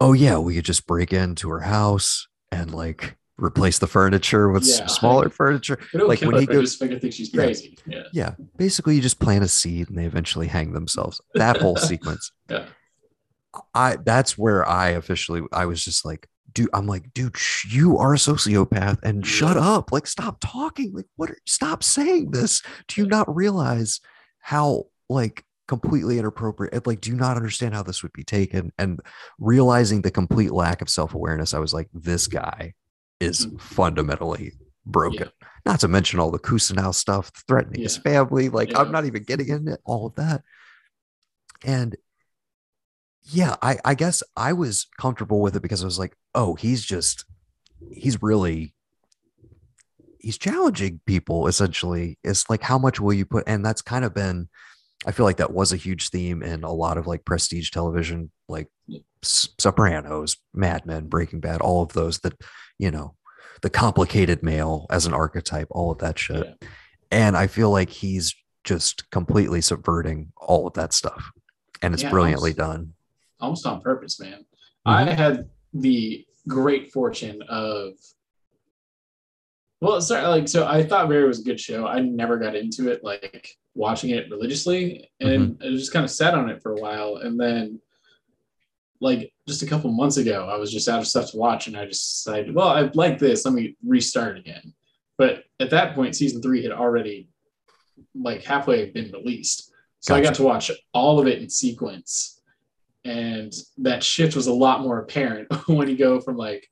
[0.00, 4.66] oh yeah we could just break into her house and like replace the furniture with
[4.66, 4.86] yeah.
[4.86, 5.78] smaller furniture.
[5.92, 7.76] Like when he goes, I think she's crazy.
[7.86, 8.02] Yeah.
[8.12, 8.34] yeah.
[8.56, 11.20] Basically, you just plant a seed and they eventually hang themselves.
[11.34, 12.32] That whole sequence.
[12.48, 12.66] Yeah.
[13.74, 17.98] I that's where I officially I was just like, dude, I'm like, dude, sh- you
[17.98, 19.90] are a sociopath and shut up.
[19.90, 20.92] Like, stop talking.
[20.94, 21.30] Like, what?
[21.30, 22.62] Are, stop saying this.
[22.88, 24.00] Do you not realize
[24.38, 26.86] how like completely inappropriate?
[26.86, 28.72] Like, do you not understand how this would be taken?
[28.78, 29.00] And
[29.38, 32.74] realizing the complete lack of self awareness, I was like, this guy
[33.20, 33.60] is mm.
[33.60, 34.52] fundamentally
[34.86, 35.30] broken.
[35.40, 35.48] Yeah.
[35.66, 37.84] Not to mention all the Cousineau stuff, threatening yeah.
[37.84, 38.48] his family.
[38.48, 38.78] Like yeah.
[38.80, 40.42] I'm not even getting into all of that.
[41.64, 41.96] And
[43.22, 46.84] yeah, I, I guess I was comfortable with it because I was like, oh, he's
[46.84, 47.24] just
[47.92, 48.74] he's really
[50.18, 52.18] he's challenging people essentially.
[52.24, 54.48] It's like how much will you put and that's kind of been
[55.06, 58.30] I feel like that was a huge theme in a lot of like prestige television,
[58.48, 58.68] like
[59.22, 62.34] Sopranos, Mad Men, Breaking Bad, all of those that,
[62.78, 63.14] you know,
[63.62, 66.56] the complicated male as an archetype, all of that shit.
[66.60, 66.68] Yeah.
[67.10, 68.34] And I feel like he's
[68.64, 71.30] just completely subverting all of that stuff.
[71.82, 72.92] And it's yeah, brilliantly almost, done.
[73.40, 74.44] Almost on purpose, man.
[74.86, 74.90] Mm-hmm.
[74.90, 77.92] I had the great fortune of
[79.80, 81.86] well, sorry, like so I thought Barry was a good show.
[81.86, 85.62] I never got into it like watching it religiously and mm-hmm.
[85.62, 87.80] I just kind of sat on it for a while and then
[89.00, 91.76] like just a couple months ago, I was just out of stuff to watch, and
[91.76, 93.44] I just decided, well, I like this.
[93.44, 94.74] Let me restart again.
[95.16, 97.28] But at that point, season three had already
[98.14, 100.20] like halfway been released, so gotcha.
[100.20, 102.40] I got to watch all of it in sequence,
[103.04, 106.68] and that shift was a lot more apparent when you go from like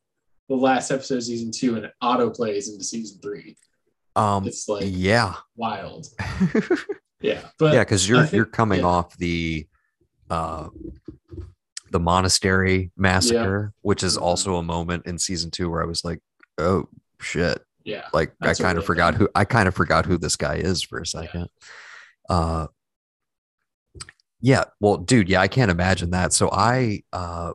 [0.48, 3.56] the last episode of season two and it auto plays into season three.
[4.16, 6.06] Um, it's like yeah, wild.
[7.20, 8.86] yeah, but yeah, because you're think, you're coming yeah.
[8.86, 9.66] off the
[10.30, 10.68] uh
[11.90, 13.80] the monastery massacre, yeah.
[13.82, 16.20] which is also a moment in season two where I was like,
[16.58, 16.88] oh
[17.20, 17.62] shit.
[17.84, 18.06] Yeah.
[18.12, 19.20] Like I kind of forgot thing.
[19.20, 21.48] who I kind of forgot who this guy is for a second.
[22.28, 22.36] Yeah.
[22.36, 22.66] Uh
[24.40, 26.32] yeah, well, dude, yeah, I can't imagine that.
[26.32, 27.52] So I uh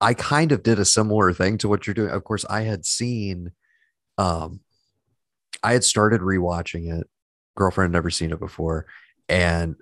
[0.00, 2.10] I kind of did a similar thing to what you're doing.
[2.10, 3.52] Of course, I had seen
[4.16, 4.60] um
[5.62, 7.08] I had started rewatching it.
[7.56, 8.86] Girlfriend had never seen it before.
[9.28, 9.76] And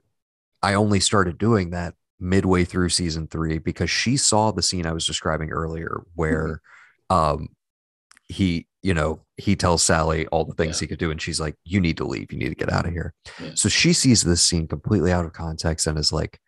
[0.63, 4.93] I only started doing that midway through season three because she saw the scene I
[4.93, 6.61] was describing earlier where
[7.11, 7.15] mm-hmm.
[7.15, 7.49] um
[8.29, 10.85] he you know he tells Sally all the things yeah.
[10.85, 12.87] he could do and she's like you need to leave you need to get out
[12.87, 13.51] of here yeah.
[13.55, 16.41] so she sees this scene completely out of context and is like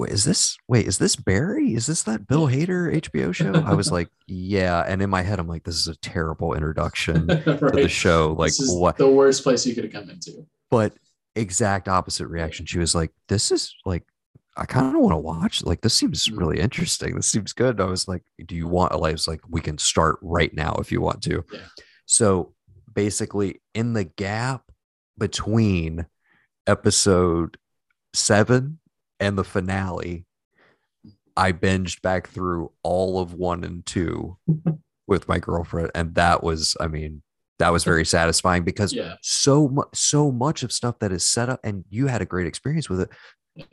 [0.00, 3.74] wait is this wait is this Barry is this that Bill Hader HBO show I
[3.74, 7.44] was like yeah and in my head I'm like this is a terrible introduction right.
[7.44, 10.92] to the show like what the worst place you could have come into but
[11.34, 12.66] exact opposite reaction.
[12.66, 14.04] She was like, "This is like,
[14.56, 15.64] I kind of want to watch.
[15.64, 16.38] Like, this seems mm.
[16.38, 17.14] really interesting.
[17.14, 20.18] This seems good." I was like, "Do you want?" I was like, "We can start
[20.22, 21.60] right now if you want to." Yeah.
[22.06, 22.54] So
[22.92, 24.62] basically, in the gap
[25.18, 26.06] between
[26.66, 27.56] episode
[28.14, 28.78] seven
[29.20, 30.24] and the finale,
[31.36, 34.38] I binged back through all of one and two
[35.06, 37.22] with my girlfriend, and that was, I mean,
[37.60, 39.14] that was very satisfying because yeah.
[39.22, 42.46] so much so much of stuff that is set up and you had a great
[42.46, 43.10] experience with it
[43.54, 43.64] yeah.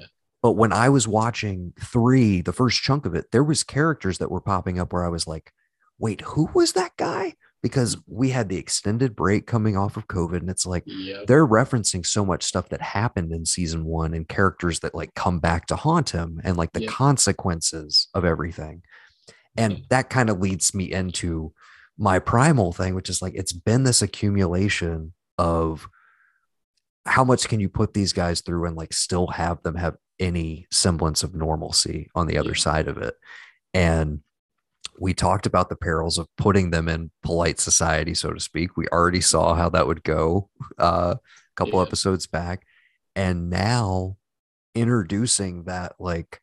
[0.44, 4.30] but when i was watching three the first chunk of it there was characters that
[4.30, 5.54] were popping up where i was like
[6.00, 7.34] wait who was that guy
[7.68, 11.28] because we had the extended break coming off of covid and it's like yep.
[11.28, 15.40] they're referencing so much stuff that happened in season one and characters that like come
[15.40, 16.90] back to haunt him and like the yep.
[16.90, 18.82] consequences of everything
[19.58, 21.52] and that kind of leads me into
[21.98, 25.90] my primal thing, which is like it's been this accumulation of
[27.06, 30.68] how much can you put these guys through and like still have them have any
[30.72, 33.16] semblance of normalcy on the other side of it.
[33.74, 34.22] And
[35.00, 38.76] we talked about the perils of putting them in polite society, so to speak.
[38.76, 41.86] We already saw how that would go uh, a couple yeah.
[41.86, 42.66] episodes back.
[43.16, 44.18] And now
[44.76, 46.42] introducing that, like,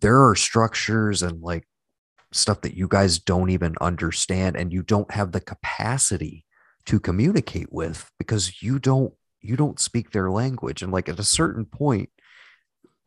[0.00, 1.66] there are structures and like
[2.32, 6.44] stuff that you guys don't even understand and you don't have the capacity
[6.86, 11.24] to communicate with because you don't you don't speak their language and like at a
[11.24, 12.10] certain point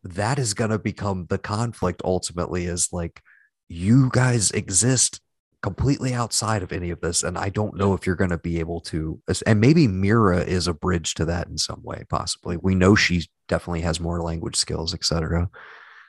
[0.04, 3.22] that is going to become the conflict ultimately is like
[3.72, 5.22] you guys exist
[5.62, 8.60] completely outside of any of this and i don't know if you're going to be
[8.60, 12.58] able to and maybe mira is a bridge to that in some way possibly.
[12.58, 15.50] We know she definitely has more language skills etc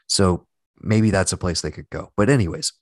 [0.07, 0.47] so
[0.81, 2.13] maybe that's a place they could go.
[2.17, 2.73] But anyways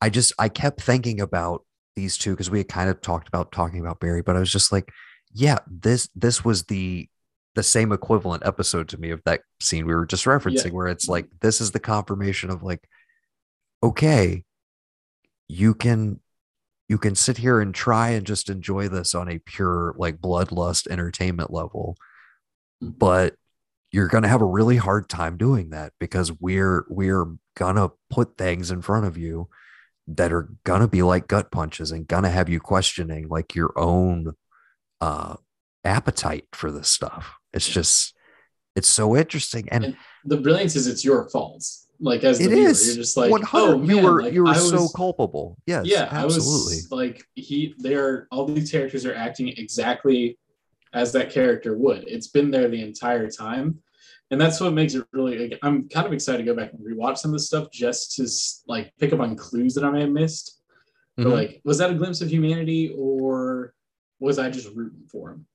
[0.00, 1.64] I just I kept thinking about
[1.96, 4.52] these two because we had kind of talked about talking about Barry, but I was
[4.52, 4.90] just like,
[5.32, 7.08] yeah, this this was the
[7.54, 10.72] the same equivalent episode to me of that scene we were just referencing, yeah.
[10.72, 12.86] where it's like this is the confirmation of like,
[13.84, 14.44] okay,
[15.46, 16.20] you can
[16.88, 20.88] you can sit here and try and just enjoy this on a pure like bloodlust
[20.88, 21.96] entertainment level,
[22.82, 22.92] mm-hmm.
[22.98, 23.34] but
[23.92, 28.36] you're going to have a really hard time doing that because we're we're gonna put
[28.36, 29.48] things in front of you
[30.08, 34.34] that are gonna be like gut punches and gonna have you questioning like your own
[35.00, 35.36] uh
[35.84, 37.34] appetite for this stuff.
[37.52, 38.14] It's just
[38.74, 39.68] it's so interesting.
[39.70, 41.64] And, and the brilliance is it's your fault.
[42.00, 42.86] Like as the It viewer, is.
[42.86, 45.56] you're just like, 100 oh you man, were like, you were I so culpable.
[45.66, 46.74] Yes, yeah, absolutely.
[46.74, 50.38] I was like he they're all these characters are acting exactly
[50.92, 52.04] as that character would.
[52.08, 53.80] It's been there the entire time.
[54.30, 56.80] And that's what makes it really like, I'm kind of excited to go back and
[56.84, 58.26] rewatch some of this stuff just to
[58.66, 60.60] like pick up on clues that I may have missed.
[61.16, 61.32] But Mhm.
[61.32, 63.74] like, was that a glimpse of humanity or
[64.18, 65.46] was I just rooting for him?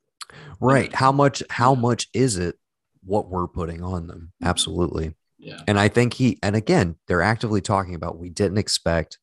[0.61, 0.93] right.
[0.93, 2.55] How much how much is it
[3.03, 4.31] what we're putting on them?
[4.43, 5.15] Absolutely.
[5.39, 5.61] Yeah.
[5.67, 9.17] And I think he, and again, they're actively talking about we didn't expect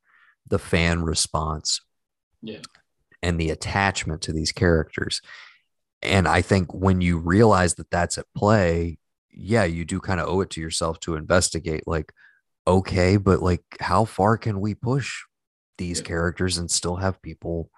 [0.47, 1.81] the fan response
[2.43, 2.63] Yeah.
[3.23, 5.21] and the attachment to these characters.
[6.03, 8.99] And I think when you realize that that's at play,
[9.31, 12.13] yeah, you do kind of owe it to yourself to investigate, like,
[12.67, 15.23] okay, but like, how far can we push
[15.79, 16.05] these Yeah.
[16.07, 17.71] characters and still have people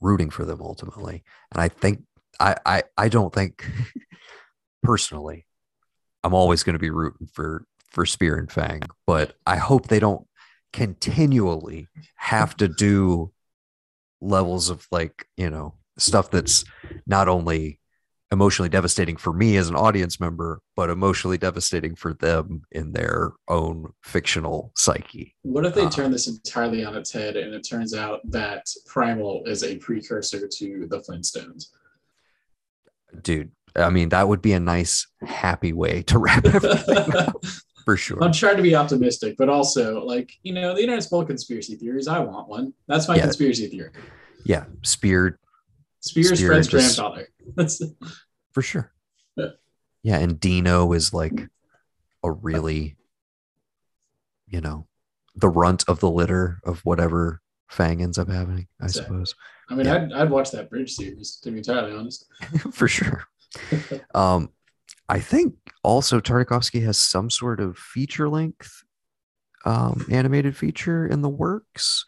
[0.00, 1.24] rooting for them ultimately?
[1.52, 2.02] And I think,
[2.38, 3.66] I, I, I don't think
[4.82, 5.46] personally,
[6.22, 10.00] I'm always going to be rooting for for Spear and Fang, but I hope they
[10.00, 10.26] don't
[10.72, 13.32] continually have to do
[14.20, 16.64] levels of like you know stuff that's
[17.06, 17.80] not only
[18.32, 23.32] emotionally devastating for me as an audience member but emotionally devastating for them in their
[23.48, 25.34] own fictional psyche.
[25.42, 28.66] What if they Uh, turn this entirely on its head and it turns out that
[28.86, 31.66] Primal is a precursor to the Flintstones?
[33.22, 37.44] dude i mean that would be a nice happy way to wrap everything up
[37.84, 41.20] for sure I'm trying to be optimistic, but also like you know, the internet's full
[41.20, 42.08] of conspiracy theories.
[42.08, 42.72] I want one.
[42.86, 43.22] That's my Yeah.
[43.22, 43.90] conspiracy theory.
[44.44, 45.38] yeah spear
[46.00, 47.28] Spears Spear Fred's just- grandfather.
[47.56, 47.82] That's
[48.52, 48.92] for sure
[49.36, 49.46] Yeah.
[50.02, 51.48] yeah and dino is like
[52.22, 52.96] a really
[54.46, 54.86] you know
[55.36, 59.34] the runt of the litter of whatever fang ends up having i suppose
[59.68, 59.94] I mean, Yeah.
[59.94, 62.26] I'd, I'd watch that bridge series to be entirely honest.
[62.72, 63.22] for sure.
[64.14, 64.50] Um,
[65.10, 68.84] I think also Tartakovsky has some sort of feature length
[69.64, 72.04] um, animated feature in the works.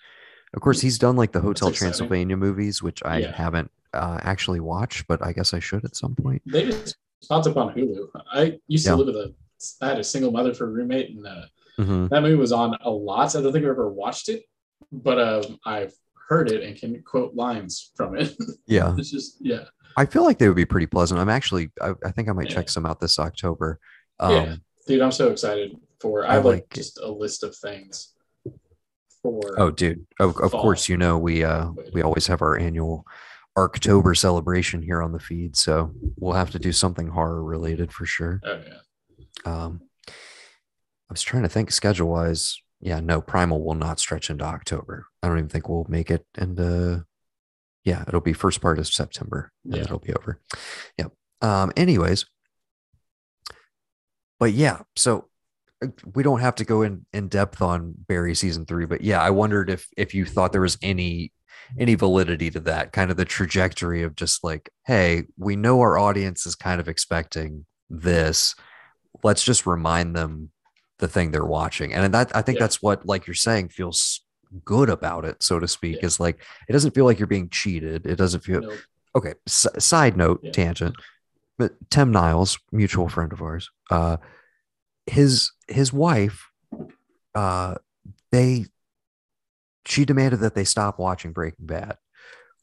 [0.55, 1.73] Of course, he's done like the Hotel.
[1.73, 3.33] Transylvania movies, which I Yeah.
[3.33, 6.43] haven't uh, actually watched, but I guess I should at some point.
[6.47, 6.97] They just
[7.29, 8.09] popped up on Hulu.
[8.33, 8.97] I used to Yeah.
[8.97, 9.35] live with a.
[9.81, 11.43] I had a single mother for a roommate, and uh,
[11.79, 12.09] Mhm.
[12.11, 13.35] that movie was on a lot.
[13.35, 14.45] I don't think I've ever watched it,
[14.93, 15.93] but um, I've
[16.29, 18.35] heard it and can quote lines from it.
[18.67, 19.65] Yeah, it's just yeah,
[19.97, 21.21] I feel like they would be pretty pleasant.
[21.21, 22.57] I'm actually, I, I think I might Yeah.
[22.57, 23.79] check some out this October.
[24.21, 24.57] Um, Yeah.
[24.87, 25.01] dude.
[25.03, 26.25] I'm so excited for.
[26.25, 28.13] I I have like, like- just a list of things
[29.23, 29.41] for.
[29.59, 30.07] Oh, dude!
[30.19, 33.05] Of, of course, you know we uh we always have our annual
[33.57, 38.07] October celebration here on the feed, so we'll have to do something horror related for
[38.07, 38.41] sure.
[38.45, 38.79] oh yeah.
[39.45, 42.59] Um, I was trying to think schedule wise.
[42.81, 45.07] Yeah, no, Primal will not stretch into October.
[45.23, 47.05] I don't even think we'll make it into.
[47.85, 49.83] Yeah, it'll be first part of September, and Yeah.
[49.83, 50.41] it'll be over.
[50.99, 51.07] Yeah.
[51.41, 51.73] Um.
[51.77, 52.25] Anyways,
[54.39, 55.29] but yeah, so
[55.83, 59.21] uh, we don't have to go in in depth on Barry season three, but yeah,
[59.21, 61.33] I wondered if if you thought there was any
[61.79, 65.99] any validity to that kind of the trajectory of just like, hey, we know our
[65.99, 68.55] audience is kind of expecting this.
[69.23, 70.51] Let's just remind them
[70.99, 72.65] the thing they're watching, and that I think Yeah.
[72.65, 74.22] that's what, like you're saying, feels
[74.65, 75.97] good about it, so to speak.
[76.01, 76.07] Yeah.
[76.07, 78.07] Is like it doesn't feel like you're being cheated.
[78.07, 78.79] It doesn't feel Nope.
[79.15, 79.35] okay.
[79.47, 80.53] S- side note, Yeah.
[80.53, 80.97] tangent,
[81.59, 84.17] but Tim Niles, mutual friend of ours, uh,
[85.07, 86.49] his his wife,
[87.35, 87.77] uh,
[88.31, 88.67] they
[89.85, 91.97] she demanded that they stop watching Breaking Bad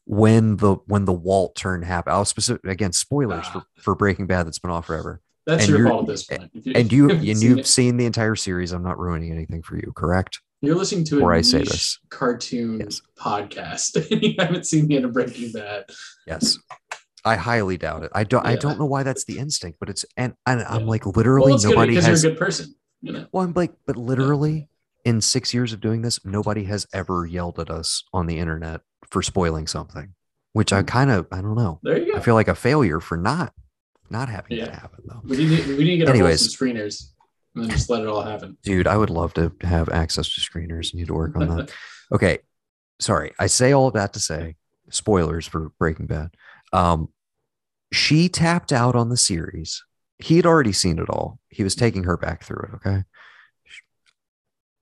[0.06, 2.14] when the when the Walt turn happened.
[2.14, 3.64] I'll specific again spoilers Ah.
[3.76, 5.20] for for Breaking Bad that's been off forever.
[5.46, 6.50] That's And your fault at this point.
[6.74, 8.72] And you and you've it, seen the entire series.
[8.72, 10.40] I'm not ruining anything for you, correct?
[10.60, 11.98] You're listening to a I say this.
[12.08, 13.00] cartoon Yes.
[13.18, 15.84] podcast, and you haven't seen the end of Breaking Bad.
[16.26, 16.58] Yes.
[17.24, 18.10] I highly doubt it.
[18.14, 18.46] I don't.
[18.46, 21.64] I don't know why that's the instinct, but it's and, and I'm like literally good
[21.70, 22.74] nobody because has you're a good person.
[23.02, 23.26] You know.
[23.32, 24.68] Well, I'm like, but literally
[25.04, 28.80] in six years of doing this, nobody has ever yelled at us on the internet
[29.10, 30.14] for spoiling something,
[30.54, 30.86] which I Mm.
[30.86, 31.80] kind of, I don't know.
[31.82, 32.18] There you go.
[32.18, 33.52] I feel like a failure for not,
[34.10, 34.66] not having Yeah.
[34.66, 35.20] that happen though.
[35.24, 36.54] we need we need to get our Anyways.
[36.54, 37.10] some screeners
[37.54, 38.56] and then just let it all happen.
[38.62, 40.94] Dude, I would love to have access to screeners.
[40.94, 41.72] Need to work on that.
[42.12, 42.38] okay.
[43.00, 43.32] Sorry.
[43.38, 44.56] I say all of that to say
[44.90, 46.30] spoilers for Breaking Bad.
[46.72, 47.08] Um,
[47.92, 49.82] she tapped out on the series.
[50.18, 51.38] He had already seen it all.
[51.48, 52.74] He was taking her back through it.
[52.76, 53.04] Okay.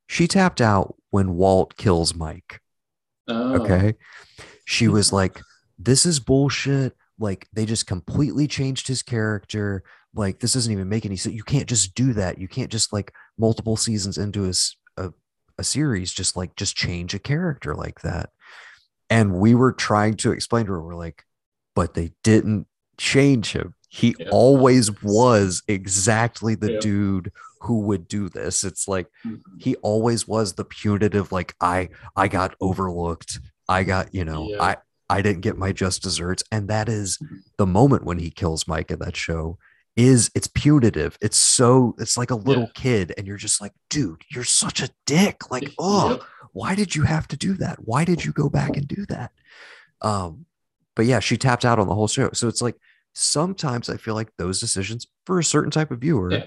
[0.06, 2.60] She tapped out when Walt kills Mike.
[3.28, 3.94] Oh, Okay.
[4.64, 5.40] She was like,
[5.78, 6.94] this is bullshit.
[7.18, 9.82] Like, they just completely changed his character.
[10.14, 11.34] Like, this doesn't even make any sense.
[11.34, 12.38] You can't just do that.
[12.38, 14.52] You can't just like multiple seasons into a
[15.60, 18.30] a series, just like, just change a character like that.
[19.10, 21.24] And we were trying to explain to her, we're like,
[21.74, 23.74] but they didn't change him.
[23.90, 24.28] he Yeah.
[24.30, 26.78] always was exactly the Yeah.
[26.80, 27.32] dude
[27.62, 28.62] who would do this.
[28.62, 29.40] It's like Mhm.
[29.58, 33.40] he always was the punitive, like I I got overlooked.
[33.66, 34.62] I got, you know, Yeah.
[34.62, 34.76] I
[35.08, 36.44] I didn't get my just desserts.
[36.52, 37.38] And that is Mhm.
[37.56, 39.58] the moment when he kills Mike in that show
[39.98, 41.18] is it's punitive.
[41.20, 42.80] It's so it's like a little Yeah.
[42.82, 45.50] kid, and you're just like, dude, you're such a dick.
[45.50, 46.22] Like, oh, Yep.
[46.52, 47.78] why did you have to do that?
[47.86, 49.32] Why did you go back and do that?
[50.00, 50.46] Um,
[50.94, 52.30] but yeah, she tapped out on the whole show.
[52.32, 52.76] So it's like
[53.12, 56.44] sometimes I feel like those decisions for a certain type of viewer Yeah.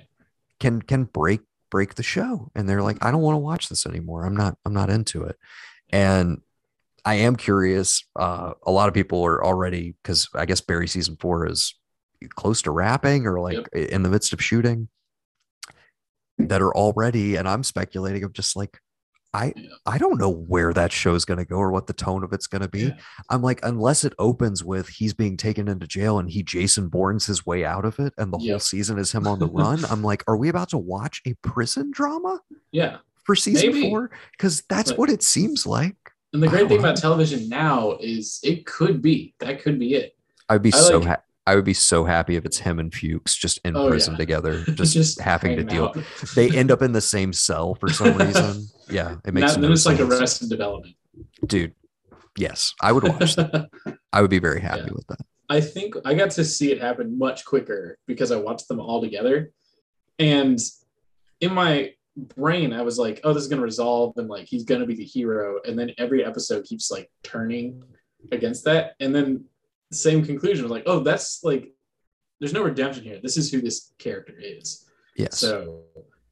[0.62, 2.52] can can break break the show.
[2.56, 4.26] And they're like, I don't want to watch this anymore.
[4.26, 5.38] I'm not, I'm not into it.
[5.89, 6.41] And
[7.06, 8.04] I am curious.
[8.16, 11.74] Uh, a lot of people are already because I guess Barry season four is
[12.36, 14.88] close to wrapping or like in the midst of shooting
[16.38, 18.80] that are already, and I'm speculating of just like
[19.34, 19.70] I Yeah.
[19.86, 22.34] I don't know where that show is going to go or what the tone of
[22.34, 22.82] it's going to be.
[22.88, 22.98] Yeah.
[23.30, 27.26] I'm like, unless it opens with he's being taken into jail and he Jason Bourne's
[27.28, 29.86] his way out of it, and the whole season is him on the run.
[29.86, 32.42] I'm like, are we about to watch a prison drama
[32.74, 32.98] Yeah.
[33.24, 33.90] for season Maybe.
[33.90, 34.12] four?
[34.34, 35.96] Because that's But- what it seems like.
[36.34, 36.88] And the great thing know.
[36.90, 40.16] about television now is it could be that could be it.
[40.50, 42.93] I'd be I so like- ha- I would be so happy if it's him and
[42.93, 44.18] Fuches just in Oh, prison yeah.
[44.20, 45.93] together, just, having to deal.
[46.36, 48.68] They end up in the same cell for some reason.
[48.89, 49.99] Yeah, it makes Now- no then it's like.
[49.99, 50.95] Arrested Development.
[51.45, 51.74] dude.
[52.38, 53.70] Yes, I would watch that.
[54.14, 54.93] I would be very happy Yeah.
[54.93, 55.20] with that.
[55.49, 59.02] I think I got to see it happen much quicker because I watched them all
[59.02, 59.52] together.
[60.20, 60.58] And
[61.41, 64.64] in my brain, I was like, oh, this is going to resolve and like he's
[64.64, 65.60] going to be the hero.
[65.66, 67.84] And then every episode keeps like turning
[68.32, 68.93] against that.
[69.02, 69.43] And then
[69.92, 71.72] the same conclusion like, oh, that's like,
[72.39, 73.20] there's no redemption here.
[73.22, 74.89] This is who this character is.
[75.16, 75.28] Yeah.
[75.32, 75.82] So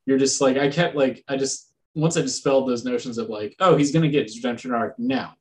[0.06, 3.56] you're just like, I kept like, I just, once I dispelled those notions of like,
[3.60, 5.36] oh, he's going to get his redemption arc now.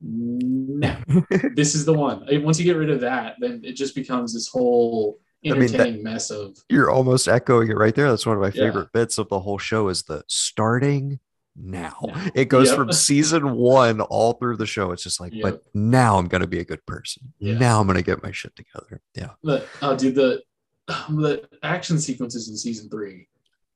[0.00, 0.94] No,
[1.54, 2.26] this is the one.
[2.42, 5.74] Once you get rid of that, then it just becomes this whole I mean, that-
[5.74, 8.10] entertaining mess of You're almost echoing it right there.
[8.10, 8.66] That's one of my Yeah.
[8.68, 11.20] favorite bits of the whole show is the starting
[11.56, 11.94] now.
[12.02, 12.30] Now.
[12.34, 12.76] It goes Yep.
[12.76, 14.90] from season one all through the show.
[14.92, 17.32] It's just like, but now I'm gonna be a good person.
[17.38, 17.58] Yeah.
[17.58, 19.00] Now I'm gonna get my shit together.
[19.14, 19.30] Yeah.
[19.42, 20.42] the oh, dude, the
[21.08, 23.28] the action sequences in season three.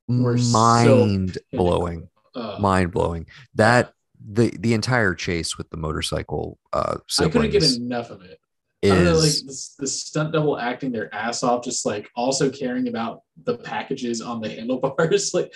[0.09, 2.09] We're so Mind blowing.
[2.35, 3.27] Uh, Mind blowing.
[3.55, 3.93] That
[4.27, 8.41] the the entire chase with the motorcycle uh I couldn't get enough of it.
[8.85, 12.09] I don't know, like is this, the stunt double acting their ass off, just like
[12.15, 15.35] also caring about the packages on the handlebars.
[15.39, 15.53] like,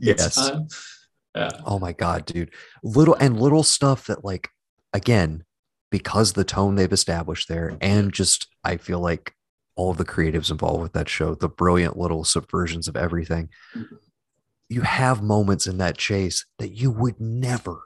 [0.00, 0.34] Yes.
[0.34, 0.66] time.
[1.38, 1.60] Yeah.
[1.64, 2.50] Oh my god, dude.
[2.82, 4.48] Little and little stuff that like
[4.92, 5.44] again,
[5.90, 9.34] because the tone they've established there and just I feel like
[9.76, 13.48] all of the creatives involved with that show, the brilliant little subversions of everything.
[14.68, 17.82] You have moments in that chase that you would never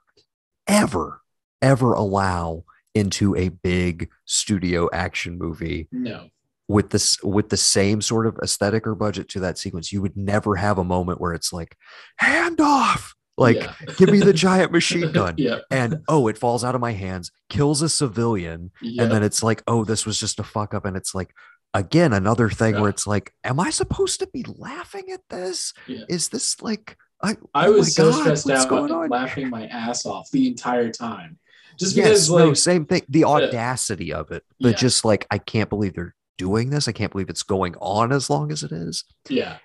[0.67, 1.21] ever
[1.61, 6.29] ever allow into a big studio action movie No.
[6.69, 9.93] with this with the same sort of aesthetic or budget to that sequence.
[9.93, 11.77] You would never have a moment where it's like
[12.17, 13.15] hand off.
[13.43, 13.75] Like Yeah.
[13.99, 15.35] give me the giant machine gun.
[15.37, 15.59] yeah.
[15.71, 19.03] And oh, it falls out of my hands, kills a civilian, Yeah.
[19.03, 20.85] and then it's like, oh, this was just a fuck up.
[20.87, 21.35] And it's like,
[21.75, 25.73] again, another thing where it's like, am I supposed to be laughing at this?
[25.87, 26.05] Yeah.
[26.09, 29.09] Is this like I oh I oh was so God, stressed out going and on?
[29.09, 31.39] laughing my ass off the entire time.
[31.79, 33.03] Just Yes, because, no, like, same thing.
[33.09, 36.89] The audacity of it, but just like I can't believe they're doing this.
[36.89, 39.05] I can't believe it's going on as long as it is.
[39.29, 39.57] yeah,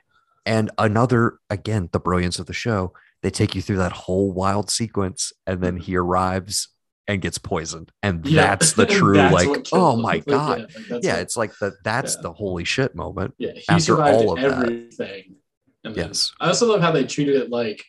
[0.45, 2.93] And another, again, the brilliance of the show,
[3.27, 6.69] they take you through that whole wild sequence, and then he arrives
[7.09, 7.91] and gets poisoned.
[8.01, 8.41] And yeah.
[8.47, 10.01] that's the true, that's like, oh him.
[10.01, 10.59] my God.
[10.59, 12.21] Yeah, like, yeah, what- it's like the that's yeah.
[12.21, 13.33] the holy shit moment.
[13.37, 13.51] yeah.
[13.53, 15.35] He after survived all of everything.
[15.83, 16.31] Yes.
[16.39, 17.83] I also love how they treated it like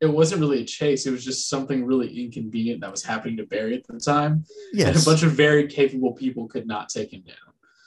[0.00, 1.06] it wasn't really a chase.
[1.06, 4.44] It was just something really inconvenient that was happening to Barry at the time.
[4.76, 7.36] And a bunch of very capable people could not take him down.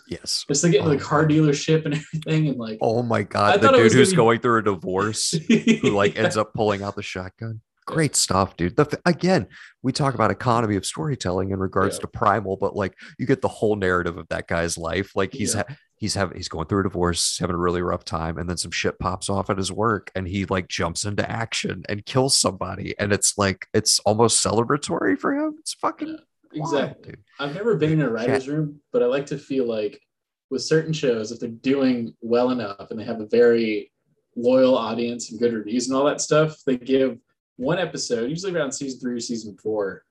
[0.10, 0.46] Yes.
[0.48, 3.72] Just to get Oh, the car dealership and everything, and like, Oh my god, the
[3.72, 7.62] dude who's be- going through a divorce who like ends up pulling out the shotgun.
[7.86, 8.76] Great stuff, dude.
[8.76, 9.48] The, again,
[9.82, 12.02] we talk about economy of storytelling in regards Yeah.
[12.02, 15.16] to Primal, but like you get the whole narrative of that guy's life.
[15.16, 15.64] Like he's Yeah.
[15.68, 18.58] ha- he's having he's going through a divorce, having a really rough time, and then
[18.58, 22.38] some shit pops off at his work, and he like jumps into action and kills
[22.38, 25.56] somebody, and it's like it's almost celebratory for him.
[25.60, 26.16] It's fucking Yeah.
[26.54, 27.12] Exactly.
[27.14, 27.24] dude.
[27.40, 30.02] I've never been in a writer's room, but I like to feel like
[30.50, 33.92] with certain shows, if they're doing well enough and they have a very
[34.36, 37.18] loyal audience and good reviews and all that stuff, they give
[37.58, 40.04] one episode, usually around season three or season four,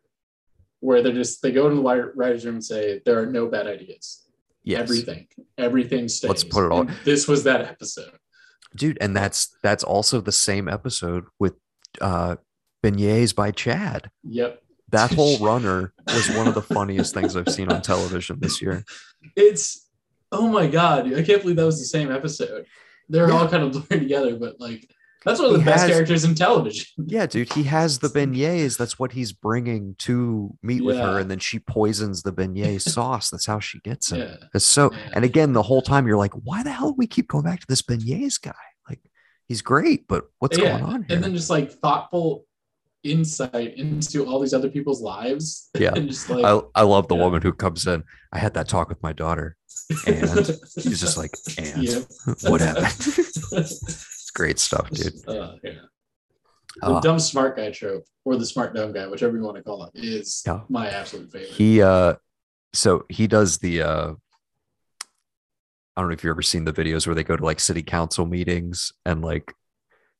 [0.80, 3.66] where they're just they go to the writer's room and say there are no bad
[3.66, 4.28] ideas.
[4.62, 4.80] Yes.
[4.82, 5.26] Everything,
[5.56, 6.28] everything stays.
[6.28, 8.12] Let's put it all- And This was that episode.
[8.76, 11.54] dude and that's that's also the same episode with
[12.02, 12.36] uh
[12.84, 14.62] beignets by chad Yep.
[14.90, 18.84] That whole runner was one of the funniest things i've seen on television this year
[19.36, 19.86] It's
[20.30, 22.66] Oh my god, I can't believe that was the same episode.
[23.08, 23.34] They're Yeah.
[23.34, 24.86] all kind of blurred together, but like
[25.24, 26.84] that's one of the He best has- characters in television.
[27.06, 28.76] Yeah, dude, he has the beignets.
[28.76, 33.30] That's what he's bringing to meet with her, and then she poisons the beignet sauce.
[33.30, 34.18] That's how she gets him.
[34.20, 34.36] Yeah.
[34.54, 37.28] It's so, and again, the whole time you're like, why the hell do we keep
[37.28, 38.52] going back to this beignets guy?
[38.86, 39.00] Like,
[39.46, 41.14] he's great, but what's Yeah, going on here?
[41.16, 42.44] And then just like thoughtful
[43.10, 45.70] insight into all these other people's lives.
[45.78, 45.92] Yeah.
[45.94, 47.22] and just like I, I love the yeah.
[47.24, 48.02] woman who comes in.
[48.32, 49.56] I had that talk with my daughter.
[50.06, 50.28] and
[50.80, 52.00] She's just like, and yeah.
[52.50, 52.86] what happened?
[53.52, 55.14] it's great stuff, dude.
[55.28, 55.72] Uh, yeah.
[56.80, 59.62] The Uh, dumb smart guy trope, or the smart dumb guy, whichever you want to
[59.62, 60.60] call it, is Yeah.
[60.68, 61.50] my absolute favorite.
[61.50, 62.14] he uh
[62.74, 64.12] so he does the uh
[65.96, 67.82] I don't know if you've ever seen the videos where they go to like city
[67.82, 69.52] council meetings and like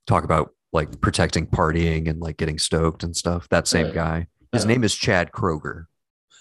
[0.06, 3.48] talk about like protecting partying and like getting stoked and stuff.
[3.48, 3.94] That same Right.
[3.94, 4.26] guy.
[4.52, 4.68] His Yeah.
[4.72, 5.86] name is Chad Kroger.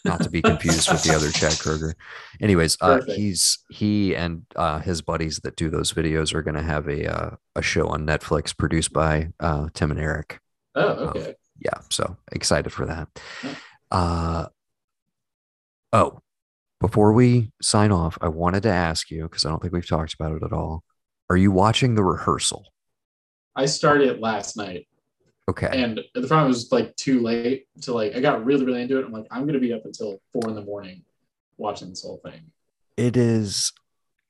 [0.06, 1.94] Not to be confused with the other Chad Kroger.
[2.40, 6.88] Anyways, uh he's he and uh his buddies that do those videos are gonna have
[6.88, 10.40] a uh, a show on Netflix produced by uh Tim and Eric
[10.76, 11.36] oh, okay.
[11.60, 13.08] yeah so excited for that
[13.92, 14.46] uh
[15.94, 16.20] oh
[16.80, 20.14] before we sign off i wanted to ask you because i don't think we've talked
[20.14, 20.84] about it at all
[21.30, 22.66] are you watching the rehearsal
[23.58, 24.88] I started it last night,
[25.50, 28.16] okay and at the problem was like too late to like.
[28.16, 29.06] I got really, really into it.
[29.06, 31.04] I'm like, I'm gonna be up until four in the morning
[31.58, 32.42] watching this whole thing.
[32.98, 33.72] it is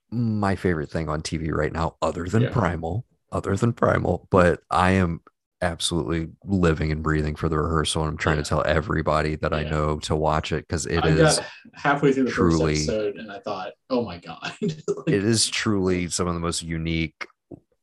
[0.09, 2.49] my favorite thing on tv right now other than Yeah.
[2.51, 3.03] primal
[3.33, 5.19] other than primal but i am
[5.61, 8.43] absolutely living and breathing for the rehearsal and i'm trying Yeah.
[8.43, 11.41] to tell everybody that i know to watch it because it I is
[11.73, 14.71] halfway through the truly- first episode, and I thought, oh my god, Like,
[15.07, 17.27] it is truly some of the most unique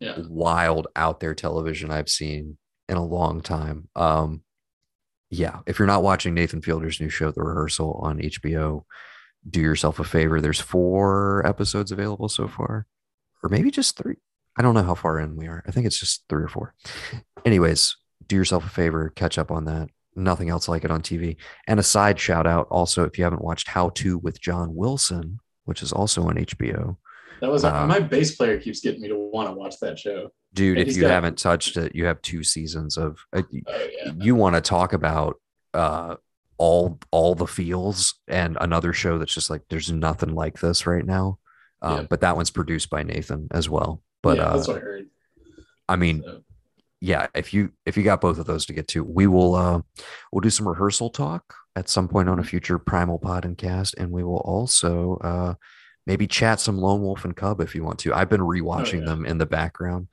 [0.00, 3.88] yeah, wild out there television I've seen in a long time.
[3.96, 4.42] Um,
[5.30, 8.84] yeah, if you're not watching Nathan Fielder's new show, The Rehearsal on HBO,
[9.48, 10.40] do yourself a favor.
[10.40, 12.86] There's four episodes available so far,
[13.42, 14.16] or maybe just three.
[14.56, 15.64] I don't know how far in we are.
[15.66, 16.74] I think it's just three or four.
[17.44, 19.88] Anyways, do yourself a favor, catch up on that.
[20.16, 21.36] Nothing else like it on TV.
[21.66, 25.40] And a side shout out also, if you haven't watched How To with John Wilson,
[25.64, 26.96] which is also on HBO,
[27.40, 30.30] that was Uh, my bass player keeps getting me to want to watch that show.
[30.54, 33.88] dude And if you got- haven't touched it you have two seasons of uh, Oh
[34.04, 35.36] yeah, you want to talk about
[35.74, 36.16] uh
[36.58, 41.04] all all the feels and another show that's just like there's nothing like this right
[41.04, 41.38] now
[41.82, 42.06] uh, Yeah.
[42.08, 45.06] but that one's produced by nathan as well but yeah, uh that's what I heard.
[45.88, 46.42] i mean So,
[47.00, 49.80] yeah if you if you got both of those to get to we will uh
[50.30, 51.42] we'll do some rehearsal talk
[51.74, 52.32] at some point Mm-hmm.
[52.34, 55.54] on a future primal pod and cast and we will also uh
[56.06, 59.00] maybe chat some lone wolf and cub if you want to i've been rewatching Oh,
[59.00, 59.04] yeah.
[59.06, 60.08] them in the background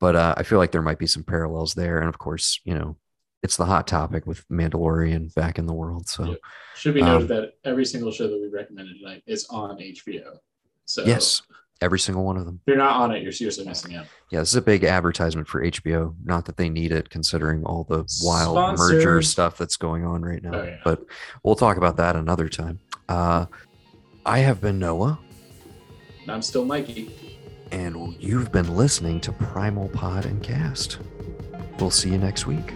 [0.00, 2.74] but uh i feel like there might be some parallels there and of course you
[2.74, 2.96] know
[3.42, 6.38] it's the hot topic with mandalorian back in the world so Yep.
[6.74, 10.38] should be um, noted that every single show that we recommended tonight is on HBO.
[10.84, 11.42] So yes
[11.82, 14.06] every single one of them if you're not on it, you're seriously missing out.
[14.30, 17.84] yeah this is a big advertisement for hbo not that they need it considering all
[17.84, 20.78] the wild merger stuff that's going on right now Oh, yeah.
[20.84, 21.04] but
[21.44, 22.80] we'll talk about that another time
[23.10, 23.44] uh
[24.24, 25.18] i have been noah
[26.26, 27.10] And I'm still Mikey.
[27.70, 30.98] and you've been listening to primal pod and cast
[31.78, 32.72] we'll see you next week